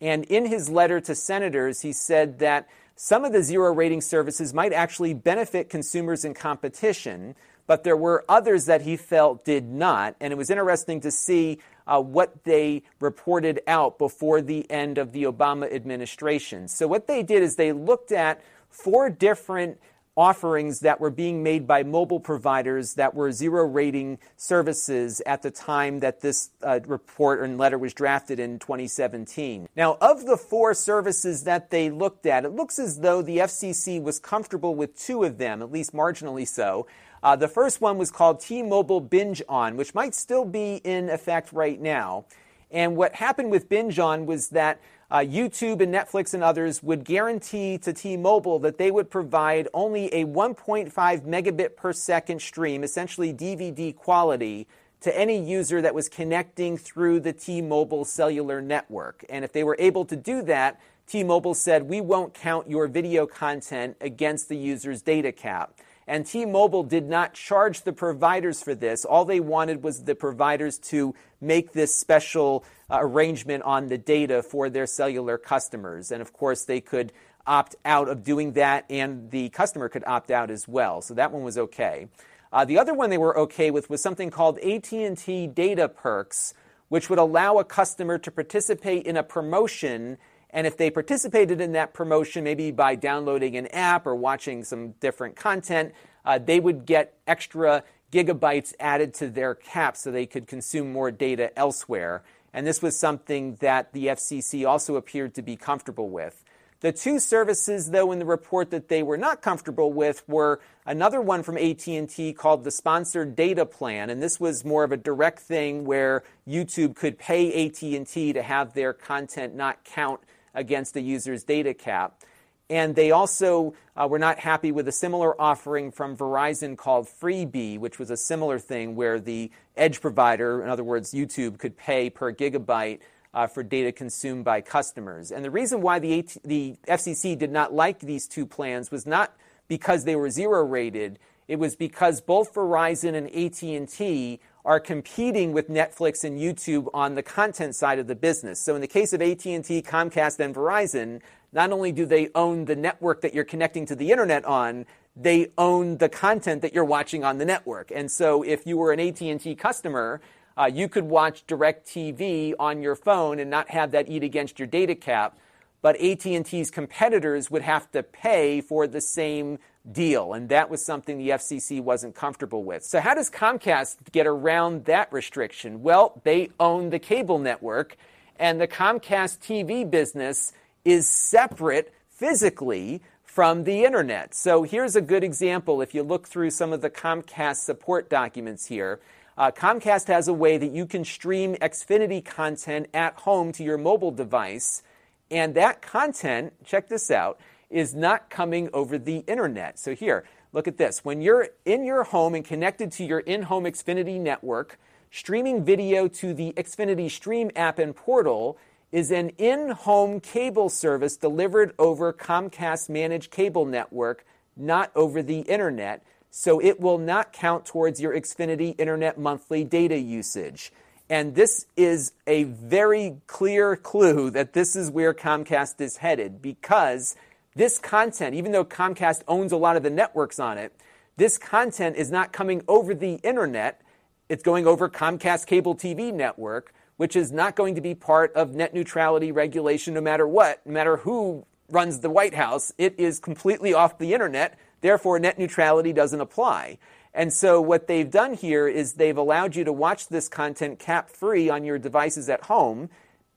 And 0.00 0.24
in 0.26 0.46
his 0.46 0.68
letter 0.68 1.00
to 1.00 1.14
senators, 1.14 1.80
he 1.80 1.92
said 1.92 2.38
that 2.38 2.68
some 2.96 3.24
of 3.24 3.32
the 3.32 3.42
zero 3.42 3.72
rating 3.72 4.02
services 4.02 4.52
might 4.52 4.72
actually 4.72 5.14
benefit 5.14 5.68
consumers 5.70 6.24
in 6.24 6.34
competition, 6.34 7.34
but 7.66 7.82
there 7.82 7.96
were 7.96 8.24
others 8.28 8.66
that 8.66 8.82
he 8.82 8.96
felt 8.96 9.44
did 9.44 9.64
not. 9.64 10.16
And 10.20 10.32
it 10.32 10.36
was 10.36 10.50
interesting 10.50 11.00
to 11.00 11.10
see 11.10 11.58
uh, 11.90 12.00
what 12.00 12.44
they 12.44 12.82
reported 13.00 13.60
out 13.66 13.98
before 13.98 14.40
the 14.40 14.70
end 14.70 14.96
of 14.96 15.12
the 15.12 15.24
Obama 15.24 15.72
administration. 15.72 16.68
So, 16.68 16.86
what 16.86 17.06
they 17.06 17.22
did 17.22 17.42
is 17.42 17.56
they 17.56 17.72
looked 17.72 18.12
at 18.12 18.42
four 18.70 19.10
different 19.10 19.78
offerings 20.16 20.80
that 20.80 21.00
were 21.00 21.10
being 21.10 21.42
made 21.42 21.66
by 21.66 21.82
mobile 21.82 22.20
providers 22.20 22.94
that 22.94 23.14
were 23.14 23.30
zero 23.32 23.64
rating 23.64 24.18
services 24.36 25.22
at 25.24 25.42
the 25.42 25.50
time 25.50 26.00
that 26.00 26.20
this 26.20 26.50
uh, 26.62 26.80
report 26.86 27.42
and 27.42 27.56
letter 27.56 27.78
was 27.78 27.94
drafted 27.94 28.38
in 28.38 28.58
2017. 28.58 29.68
Now, 29.76 29.96
of 30.00 30.26
the 30.26 30.36
four 30.36 30.74
services 30.74 31.44
that 31.44 31.70
they 31.70 31.90
looked 31.90 32.26
at, 32.26 32.44
it 32.44 32.50
looks 32.50 32.78
as 32.78 33.00
though 33.00 33.22
the 33.22 33.38
FCC 33.38 34.02
was 34.02 34.18
comfortable 34.18 34.74
with 34.74 34.98
two 34.98 35.24
of 35.24 35.38
them, 35.38 35.62
at 35.62 35.70
least 35.72 35.94
marginally 35.94 36.46
so. 36.46 36.86
Uh, 37.22 37.36
the 37.36 37.48
first 37.48 37.80
one 37.80 37.98
was 37.98 38.10
called 38.10 38.40
T 38.40 38.62
Mobile 38.62 39.00
Binge 39.00 39.42
On, 39.48 39.76
which 39.76 39.94
might 39.94 40.14
still 40.14 40.44
be 40.44 40.76
in 40.76 41.10
effect 41.10 41.52
right 41.52 41.80
now. 41.80 42.24
And 42.70 42.96
what 42.96 43.14
happened 43.14 43.50
with 43.50 43.68
Binge 43.68 43.98
On 43.98 44.26
was 44.26 44.48
that 44.50 44.80
uh, 45.10 45.18
YouTube 45.18 45.80
and 45.80 45.92
Netflix 45.92 46.34
and 46.34 46.42
others 46.42 46.82
would 46.82 47.04
guarantee 47.04 47.78
to 47.78 47.92
T 47.92 48.16
Mobile 48.16 48.58
that 48.60 48.78
they 48.78 48.90
would 48.90 49.10
provide 49.10 49.68
only 49.74 50.06
a 50.14 50.24
1.5 50.24 50.92
megabit 50.92 51.76
per 51.76 51.92
second 51.92 52.40
stream, 52.40 52.84
essentially 52.84 53.34
DVD 53.34 53.94
quality, 53.94 54.66
to 55.00 55.18
any 55.18 55.42
user 55.42 55.82
that 55.82 55.94
was 55.94 56.08
connecting 56.08 56.76
through 56.76 57.20
the 57.20 57.32
T 57.32 57.60
Mobile 57.60 58.04
cellular 58.04 58.62
network. 58.62 59.24
And 59.28 59.44
if 59.44 59.52
they 59.52 59.64
were 59.64 59.76
able 59.78 60.04
to 60.06 60.16
do 60.16 60.42
that, 60.42 60.80
T 61.06 61.24
Mobile 61.24 61.54
said, 61.54 61.82
We 61.82 62.00
won't 62.00 62.32
count 62.32 62.70
your 62.70 62.86
video 62.86 63.26
content 63.26 63.96
against 64.00 64.48
the 64.48 64.56
user's 64.56 65.02
data 65.02 65.32
cap. 65.32 65.74
And 66.10 66.26
T 66.26 66.44
Mobile 66.44 66.82
did 66.82 67.08
not 67.08 67.34
charge 67.34 67.82
the 67.82 67.92
providers 67.92 68.64
for 68.64 68.74
this. 68.74 69.04
All 69.04 69.24
they 69.24 69.38
wanted 69.38 69.84
was 69.84 70.02
the 70.02 70.16
providers 70.16 70.76
to 70.88 71.14
make 71.40 71.70
this 71.72 71.94
special 71.94 72.64
uh, 72.90 72.98
arrangement 73.00 73.62
on 73.62 73.86
the 73.86 73.96
data 73.96 74.42
for 74.42 74.68
their 74.68 74.88
cellular 74.88 75.38
customers. 75.38 76.10
And 76.10 76.20
of 76.20 76.32
course, 76.32 76.64
they 76.64 76.80
could 76.80 77.12
opt 77.46 77.76
out 77.84 78.08
of 78.08 78.24
doing 78.24 78.54
that, 78.54 78.86
and 78.90 79.30
the 79.30 79.50
customer 79.50 79.88
could 79.88 80.02
opt 80.04 80.32
out 80.32 80.50
as 80.50 80.66
well. 80.66 81.00
So 81.00 81.14
that 81.14 81.30
one 81.30 81.44
was 81.44 81.56
okay. 81.56 82.08
Uh, 82.52 82.64
the 82.64 82.78
other 82.78 82.92
one 82.92 83.10
they 83.10 83.16
were 83.16 83.38
okay 83.38 83.70
with 83.70 83.88
was 83.88 84.02
something 84.02 84.30
called 84.30 84.58
AT&T 84.58 85.46
Data 85.46 85.88
Perks, 85.88 86.54
which 86.88 87.08
would 87.08 87.20
allow 87.20 87.58
a 87.58 87.64
customer 87.64 88.18
to 88.18 88.32
participate 88.32 89.06
in 89.06 89.16
a 89.16 89.22
promotion 89.22 90.18
and 90.52 90.66
if 90.66 90.76
they 90.76 90.90
participated 90.90 91.60
in 91.60 91.72
that 91.72 91.94
promotion, 91.94 92.44
maybe 92.44 92.70
by 92.70 92.94
downloading 92.94 93.56
an 93.56 93.66
app 93.68 94.06
or 94.06 94.14
watching 94.14 94.64
some 94.64 94.92
different 95.00 95.36
content, 95.36 95.94
uh, 96.24 96.38
they 96.38 96.60
would 96.60 96.86
get 96.86 97.14
extra 97.26 97.84
gigabytes 98.12 98.74
added 98.80 99.14
to 99.14 99.28
their 99.28 99.54
cap 99.54 99.96
so 99.96 100.10
they 100.10 100.26
could 100.26 100.46
consume 100.46 100.92
more 100.92 101.10
data 101.10 101.56
elsewhere. 101.56 102.22
And 102.52 102.66
this 102.66 102.82
was 102.82 102.98
something 102.98 103.56
that 103.60 103.92
the 103.92 104.06
FCC 104.06 104.66
also 104.66 104.96
appeared 104.96 105.34
to 105.34 105.42
be 105.42 105.56
comfortable 105.56 106.08
with. 106.08 106.44
The 106.80 106.92
two 106.92 107.18
services, 107.18 107.90
though, 107.90 108.10
in 108.10 108.18
the 108.18 108.24
report 108.24 108.70
that 108.70 108.88
they 108.88 109.02
were 109.02 109.18
not 109.18 109.42
comfortable 109.42 109.92
with 109.92 110.26
were 110.26 110.60
another 110.86 111.20
one 111.20 111.42
from 111.42 111.58
AT&T 111.58 112.32
called 112.32 112.64
the 112.64 112.70
Sponsored 112.70 113.36
Data 113.36 113.66
Plan, 113.66 114.08
and 114.08 114.22
this 114.22 114.40
was 114.40 114.64
more 114.64 114.82
of 114.82 114.90
a 114.90 114.96
direct 114.96 115.40
thing 115.40 115.84
where 115.84 116.24
YouTube 116.48 116.96
could 116.96 117.18
pay 117.18 117.66
AT&T 117.66 118.32
to 118.32 118.42
have 118.42 118.72
their 118.72 118.94
content 118.94 119.54
not 119.54 119.84
count 119.84 120.20
against 120.54 120.96
a 120.96 121.00
user's 121.00 121.44
data 121.44 121.74
cap. 121.74 122.22
And 122.70 122.94
they 122.94 123.10
also 123.10 123.74
uh, 123.96 124.06
were 124.08 124.20
not 124.20 124.38
happy 124.38 124.70
with 124.70 124.86
a 124.86 124.92
similar 124.92 125.38
offering 125.40 125.90
from 125.90 126.16
Verizon 126.16 126.76
called 126.78 127.08
FreeBee, 127.08 127.78
which 127.78 127.98
was 127.98 128.10
a 128.10 128.16
similar 128.16 128.60
thing 128.60 128.94
where 128.94 129.18
the 129.18 129.50
edge 129.76 130.00
provider, 130.00 130.62
in 130.62 130.68
other 130.68 130.84
words, 130.84 131.12
YouTube, 131.12 131.58
could 131.58 131.76
pay 131.76 132.10
per 132.10 132.32
gigabyte 132.32 133.00
uh, 133.34 133.48
for 133.48 133.64
data 133.64 133.90
consumed 133.90 134.44
by 134.44 134.60
customers. 134.60 135.32
And 135.32 135.44
the 135.44 135.50
reason 135.50 135.82
why 135.82 135.98
the, 135.98 136.20
AT- 136.20 136.36
the 136.44 136.76
FCC 136.86 137.36
did 137.36 137.50
not 137.50 137.72
like 137.74 138.00
these 138.00 138.28
two 138.28 138.46
plans 138.46 138.92
was 138.92 139.04
not 139.04 139.36
because 139.66 140.04
they 140.04 140.14
were 140.14 140.30
zero 140.30 140.64
rated. 140.64 141.18
It 141.48 141.58
was 141.58 141.74
because 141.74 142.20
both 142.20 142.54
Verizon 142.54 143.14
and 143.14 143.26
AT&T 143.28 144.40
are 144.64 144.80
competing 144.80 145.52
with 145.52 145.68
Netflix 145.68 146.24
and 146.24 146.38
YouTube 146.38 146.88
on 146.92 147.14
the 147.14 147.22
content 147.22 147.74
side 147.74 147.98
of 147.98 148.06
the 148.06 148.14
business. 148.14 148.60
So 148.60 148.74
in 148.74 148.80
the 148.80 148.86
case 148.86 149.12
of 149.12 149.22
AT&T, 149.22 149.82
Comcast 149.82 150.38
and 150.38 150.54
Verizon, 150.54 151.20
not 151.52 151.72
only 151.72 151.92
do 151.92 152.06
they 152.06 152.28
own 152.34 152.66
the 152.66 152.76
network 152.76 153.22
that 153.22 153.34
you're 153.34 153.44
connecting 153.44 153.86
to 153.86 153.96
the 153.96 154.10
internet 154.10 154.44
on, 154.44 154.86
they 155.16 155.50
own 155.58 155.98
the 155.98 156.08
content 156.08 156.62
that 156.62 156.72
you're 156.72 156.84
watching 156.84 157.24
on 157.24 157.38
the 157.38 157.44
network. 157.44 157.90
And 157.94 158.10
so 158.10 158.42
if 158.42 158.66
you 158.66 158.76
were 158.76 158.92
an 158.92 159.00
AT&T 159.00 159.54
customer, 159.56 160.20
uh, 160.56 160.70
you 160.72 160.88
could 160.88 161.04
watch 161.04 161.46
DirecTV 161.46 162.54
on 162.58 162.82
your 162.82 162.94
phone 162.94 163.38
and 163.40 163.50
not 163.50 163.70
have 163.70 163.90
that 163.92 164.08
eat 164.08 164.22
against 164.22 164.58
your 164.58 164.68
data 164.68 164.94
cap. 164.94 165.36
But 165.82 165.98
AT&T's 166.00 166.70
competitors 166.70 167.50
would 167.50 167.62
have 167.62 167.90
to 167.92 168.02
pay 168.02 168.60
for 168.60 168.86
the 168.86 169.00
same 169.00 169.58
deal, 169.90 170.32
and 170.32 170.48
that 170.50 170.70
was 170.70 170.84
something 170.84 171.18
the 171.18 171.30
FCC 171.30 171.82
wasn't 171.82 172.14
comfortable 172.14 172.64
with. 172.64 172.84
So 172.84 173.00
how 173.00 173.14
does 173.14 173.30
Comcast 173.30 173.96
get 174.12 174.26
around 174.26 174.84
that 174.84 175.12
restriction? 175.12 175.82
Well, 175.82 176.20
they 176.24 176.50
own 176.60 176.90
the 176.90 176.98
cable 176.98 177.38
network, 177.38 177.96
and 178.38 178.60
the 178.60 178.68
Comcast 178.68 179.38
TV 179.40 179.88
business 179.88 180.52
is 180.84 181.08
separate 181.08 181.92
physically 182.08 183.02
from 183.24 183.64
the 183.64 183.84
internet. 183.84 184.34
So 184.34 184.64
here's 184.64 184.96
a 184.96 185.00
good 185.00 185.24
example. 185.24 185.80
If 185.80 185.94
you 185.94 186.02
look 186.02 186.26
through 186.26 186.50
some 186.50 186.72
of 186.72 186.80
the 186.80 186.90
Comcast 186.90 187.56
support 187.56 188.10
documents 188.10 188.66
here, 188.66 189.00
uh, 189.38 189.50
Comcast 189.50 190.08
has 190.08 190.28
a 190.28 190.34
way 190.34 190.58
that 190.58 190.72
you 190.72 190.84
can 190.84 191.04
stream 191.04 191.54
Xfinity 191.56 192.22
content 192.22 192.88
at 192.92 193.14
home 193.14 193.52
to 193.52 193.64
your 193.64 193.78
mobile 193.78 194.10
device. 194.10 194.82
And 195.30 195.54
that 195.54 195.80
content, 195.80 196.52
check 196.64 196.88
this 196.88 197.10
out, 197.10 197.40
is 197.70 197.94
not 197.94 198.30
coming 198.30 198.68
over 198.72 198.98
the 198.98 199.18
internet. 199.26 199.78
So 199.78 199.94
here, 199.94 200.24
look 200.52 200.68
at 200.68 200.76
this. 200.76 201.04
When 201.04 201.20
you're 201.22 201.48
in 201.64 201.84
your 201.84 202.04
home 202.04 202.34
and 202.34 202.44
connected 202.44 202.92
to 202.92 203.04
your 203.04 203.20
in 203.20 203.42
home 203.42 203.64
Xfinity 203.64 204.20
network, 204.20 204.78
streaming 205.10 205.64
video 205.64 206.08
to 206.08 206.34
the 206.34 206.52
Xfinity 206.56 207.10
Stream 207.10 207.50
app 207.54 207.78
and 207.78 207.94
portal 207.94 208.58
is 208.92 209.10
an 209.10 209.30
in 209.38 209.70
home 209.70 210.20
cable 210.20 210.68
service 210.68 211.16
delivered 211.16 211.72
over 211.78 212.12
Comcast 212.12 212.88
managed 212.88 213.30
cable 213.30 213.64
network, 213.64 214.24
not 214.56 214.90
over 214.96 215.22
the 215.22 215.40
internet. 215.40 216.02
So 216.30 216.60
it 216.60 216.80
will 216.80 216.98
not 216.98 217.32
count 217.32 217.66
towards 217.66 218.00
your 218.00 218.14
Xfinity 218.14 218.78
Internet 218.78 219.18
monthly 219.18 219.64
data 219.64 219.98
usage. 219.98 220.72
And 221.08 221.34
this 221.34 221.66
is 221.76 222.12
a 222.28 222.44
very 222.44 223.16
clear 223.26 223.74
clue 223.74 224.30
that 224.30 224.52
this 224.52 224.76
is 224.76 224.92
where 224.92 225.12
Comcast 225.12 225.80
is 225.80 225.96
headed 225.96 226.40
because 226.40 227.16
this 227.54 227.78
content, 227.78 228.34
even 228.34 228.52
though 228.52 228.64
Comcast 228.64 229.22
owns 229.26 229.52
a 229.52 229.56
lot 229.56 229.76
of 229.76 229.82
the 229.82 229.90
networks 229.90 230.38
on 230.38 230.58
it, 230.58 230.72
this 231.16 231.36
content 231.36 231.96
is 231.96 232.10
not 232.10 232.32
coming 232.32 232.62
over 232.68 232.94
the 232.94 233.14
internet. 233.16 233.82
It's 234.28 234.42
going 234.42 234.66
over 234.66 234.88
Comcast 234.88 235.46
cable 235.46 235.74
TV 235.74 236.12
network, 236.14 236.72
which 236.96 237.16
is 237.16 237.32
not 237.32 237.56
going 237.56 237.74
to 237.74 237.80
be 237.80 237.94
part 237.94 238.32
of 238.34 238.54
net 238.54 238.72
neutrality 238.72 239.32
regulation 239.32 239.94
no 239.94 240.00
matter 240.00 240.26
what, 240.26 240.64
no 240.64 240.72
matter 240.72 240.98
who 240.98 241.44
runs 241.68 242.00
the 242.00 242.10
White 242.10 242.34
House. 242.34 242.72
It 242.78 242.94
is 242.98 243.18
completely 243.18 243.74
off 243.74 243.98
the 243.98 244.14
internet. 244.14 244.58
Therefore, 244.80 245.18
net 245.18 245.38
neutrality 245.38 245.92
doesn't 245.92 246.20
apply. 246.20 246.78
And 247.12 247.32
so, 247.32 247.60
what 247.60 247.86
they've 247.86 248.10
done 248.10 248.34
here 248.34 248.68
is 248.68 248.94
they've 248.94 249.16
allowed 249.16 249.56
you 249.56 249.64
to 249.64 249.72
watch 249.72 250.08
this 250.08 250.28
content 250.28 250.78
cap 250.78 251.10
free 251.10 251.50
on 251.50 251.64
your 251.64 251.78
devices 251.78 252.28
at 252.28 252.44
home. 252.44 252.88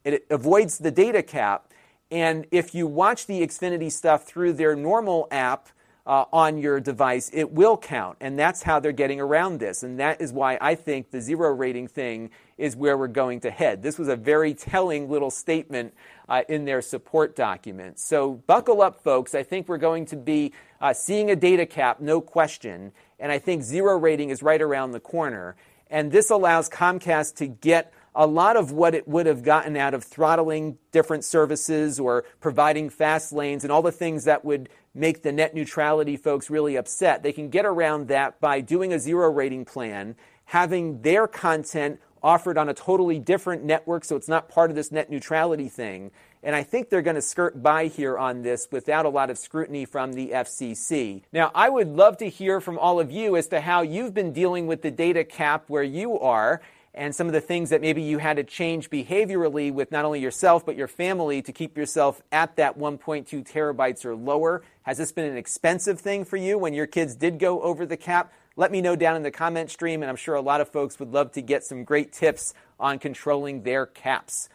It 0.04 0.26
avoids 0.30 0.78
the 0.78 0.92
data 0.92 1.24
cap. 1.24 1.73
And 2.14 2.46
if 2.52 2.76
you 2.76 2.86
watch 2.86 3.26
the 3.26 3.42
Xfinity 3.42 3.92
stuff 3.92 4.26
through 4.26 4.54
their 4.54 4.76
normal 4.76 5.28
app, 5.32 5.70
uh, 6.06 6.26
on 6.34 6.58
your 6.58 6.80
device, 6.80 7.30
it 7.34 7.52
will 7.52 7.78
count. 7.78 8.18
And 8.20 8.38
that's 8.38 8.62
how 8.62 8.80
they're 8.80 8.92
getting 8.92 9.22
around 9.22 9.60
this. 9.60 9.84
And 9.84 10.00
that 10.00 10.20
is 10.20 10.34
why 10.34 10.58
I 10.60 10.76
think 10.76 11.12
the 11.12 11.22
zero 11.22 11.54
rating 11.54 11.88
thing 11.88 12.30
is 12.58 12.76
where 12.76 12.98
we're 12.98 13.08
going 13.08 13.40
to 13.42 13.52
head. 13.52 13.82
This 13.82 13.98
was 13.98 14.10
a 14.10 14.16
very 14.16 14.54
telling 14.54 15.10
little 15.10 15.32
statement 15.32 15.94
uh, 16.28 16.44
in 16.50 16.66
their 16.66 16.82
support 16.82 17.36
document. 17.36 18.00
So 18.00 18.34
buckle 18.34 18.82
up, 18.82 19.02
folks. 19.02 19.34
I 19.34 19.44
think 19.44 19.70
we're 19.70 19.78
going 19.78 20.06
to 20.08 20.18
be 20.18 20.52
uh, 20.82 20.94
seeing 20.94 21.32
a 21.32 21.36
data 21.36 21.66
cap, 21.66 22.02
no 22.02 22.20
question. 22.20 22.92
And 23.18 23.32
I 23.32 23.40
think 23.40 23.64
zero 23.64 23.98
rating 23.98 24.30
is 24.30 24.44
right 24.44 24.62
around 24.62 24.92
the 24.92 25.00
corner. 25.00 25.56
And 25.90 26.12
this 26.12 26.30
allows 26.30 26.70
Comcast 26.70 27.36
to 27.36 27.48
get 27.48 27.94
a 28.16 28.28
lot 28.28 28.56
of 28.56 28.72
what 28.72 28.94
it 28.94 29.08
would 29.08 29.26
have 29.26 29.44
gotten 29.44 29.76
out 29.76 29.94
of 29.94 30.04
throttling 30.04 30.78
different 30.92 31.24
services 31.24 32.00
or 32.00 32.26
providing 32.40 32.90
fast 32.90 33.34
lanes 33.34 33.64
and 33.64 33.72
all 33.72 33.82
the 33.82 33.92
things 33.92 34.26
that 34.26 34.46
would 34.46 34.70
make 34.94 35.24
the 35.24 35.32
net 35.32 35.56
neutrality 35.56 36.16
folks 36.16 36.50
really 36.50 36.76
upset. 36.76 37.24
They 37.24 37.34
can 37.34 37.50
get 37.50 37.66
around 37.66 38.08
that 38.10 38.40
by 38.40 38.62
doing 38.62 38.94
a 38.94 39.00
zero 39.00 39.32
rating 39.32 39.66
plan, 39.66 40.16
having 40.46 41.02
their 41.02 41.28
content 41.28 42.00
offered 42.22 42.58
on 42.58 42.70
a 42.70 42.74
totally 42.74 43.20
different 43.20 43.64
network 43.64 44.06
so 44.06 44.16
it's 44.16 44.30
not 44.30 44.48
part 44.48 44.70
of 44.70 44.76
this 44.76 44.92
net 44.92 45.10
neutrality 45.10 45.68
thing. 45.68 46.12
And 46.42 46.56
I 46.56 46.64
think 46.64 46.90
they're 46.90 47.02
going 47.02 47.16
to 47.16 47.22
skirt 47.22 47.62
by 47.64 47.88
here 47.88 48.18
on 48.18 48.42
this 48.42 48.68
without 48.72 49.06
a 49.06 49.10
lot 49.10 49.30
of 49.30 49.38
scrutiny 49.38 49.86
from 49.86 50.14
the 50.14 50.30
FCC. 50.30 51.24
Now, 51.32 51.52
I 51.56 51.70
would 51.70 51.88
love 51.88 52.18
to 52.18 52.30
hear 52.30 52.60
from 52.60 52.78
all 52.78 53.00
of 53.00 53.12
you 53.12 53.36
as 53.38 53.48
to 53.48 53.62
how 53.62 53.82
you've 53.82 54.14
been 54.14 54.34
dealing 54.34 54.68
with 54.68 54.82
the 54.82 54.92
data 54.92 55.24
cap 55.24 55.66
where 55.68 55.84
you 55.84 56.20
are 56.20 56.62
and 56.94 57.16
some 57.16 57.28
of 57.28 57.34
the 57.34 57.42
things 57.42 57.70
that 57.72 57.82
maybe 57.82 58.02
you 58.02 58.20
had 58.20 58.38
to 58.38 58.44
change 58.44 58.90
behaviorally 58.90 59.74
with 59.74 59.92
not 59.92 60.06
only 60.06 60.20
yourself 60.20 60.66
but 60.66 60.76
your 60.76 60.88
family 60.88 61.42
to 61.42 61.52
keep 61.52 61.78
yourself 61.78 62.22
at 62.32 62.56
that 62.58 62.78
1.2 62.78 63.50
terabytes 63.50 64.06
or 64.06 64.16
lower. 64.16 64.64
Has 64.84 64.98
this 64.98 65.12
been 65.12 65.26
an 65.26 65.38
expensive 65.38 66.00
thing 66.00 66.26
for 66.26 66.38
you 66.38 66.58
when 66.58 66.74
your 66.74 66.88
kids 66.88 67.16
did 67.16 67.40
go 67.40 67.62
over 67.62 67.86
the 67.86 67.98
cap? 67.98 68.32
Let 68.56 68.72
me 68.72 68.82
know 68.82 68.96
down 68.96 69.16
in 69.16 69.24
the 69.24 69.32
comment 69.32 69.72
stream, 69.72 70.04
and 70.04 70.10
I'm 70.10 70.16
sure 70.16 70.36
a 70.36 70.42
lot 70.42 70.62
of 70.62 70.70
folks 70.70 71.00
would 71.00 71.12
love 71.12 71.32
to 71.32 71.42
get 71.42 71.64
some 71.64 71.84
great 71.84 72.14
tips 72.14 72.54
on 72.80 73.00
controlling 73.00 73.64
their 73.64 73.88
caps. 73.88 74.48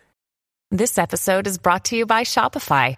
This 0.71 0.99
episode 0.99 1.49
is 1.49 1.59
brought 1.59 1.87
to 1.87 1.97
you 1.97 2.07
by 2.07 2.23
Shopify. 2.23 2.97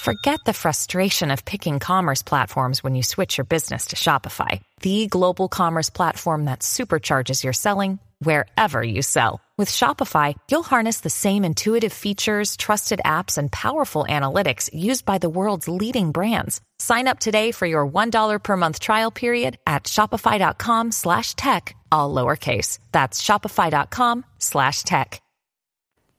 Forget 0.00 0.40
the 0.44 0.52
frustration 0.52 1.30
of 1.30 1.44
picking 1.46 1.78
commerce 1.78 2.22
platforms 2.22 2.82
when 2.82 2.94
you 2.94 3.02
switch 3.02 3.38
your 3.38 3.44
business 3.46 3.86
to 3.86 3.96
Shopify, 3.96 4.60
the 4.80 5.06
global 5.06 5.48
commerce 5.48 5.88
platform 5.88 6.46
that 6.46 6.60
supercharges 6.60 7.42
your 7.42 7.52
selling 7.54 8.00
wherever 8.18 8.82
you 8.82 9.02
sell. 9.02 9.40
With 9.56 9.70
Shopify, 9.70 10.34
you'll 10.50 10.64
harness 10.64 11.00
the 11.00 11.10
same 11.10 11.44
intuitive 11.44 11.92
features, 11.92 12.56
trusted 12.56 13.00
apps, 13.04 13.38
and 13.38 13.50
powerful 13.52 14.04
analytics 14.08 14.68
used 14.72 15.04
by 15.04 15.18
the 15.18 15.30
world's 15.30 15.68
leading 15.68 16.10
brands. 16.10 16.60
Sign 16.78 17.06
up 17.06 17.20
today 17.20 17.52
for 17.52 17.66
your 17.66 17.88
$1 17.88 18.42
per 18.42 18.56
month 18.56 18.80
trial 18.80 19.12
period 19.12 19.58
at 19.66 19.84
shopify.com 19.84 20.90
slash 20.90 21.34
tech, 21.36 21.76
all 21.92 22.12
lowercase. 22.12 22.78
That's 22.90 23.22
shopify.com 23.22 24.24
slash 24.38 24.82
tech. 24.82 25.22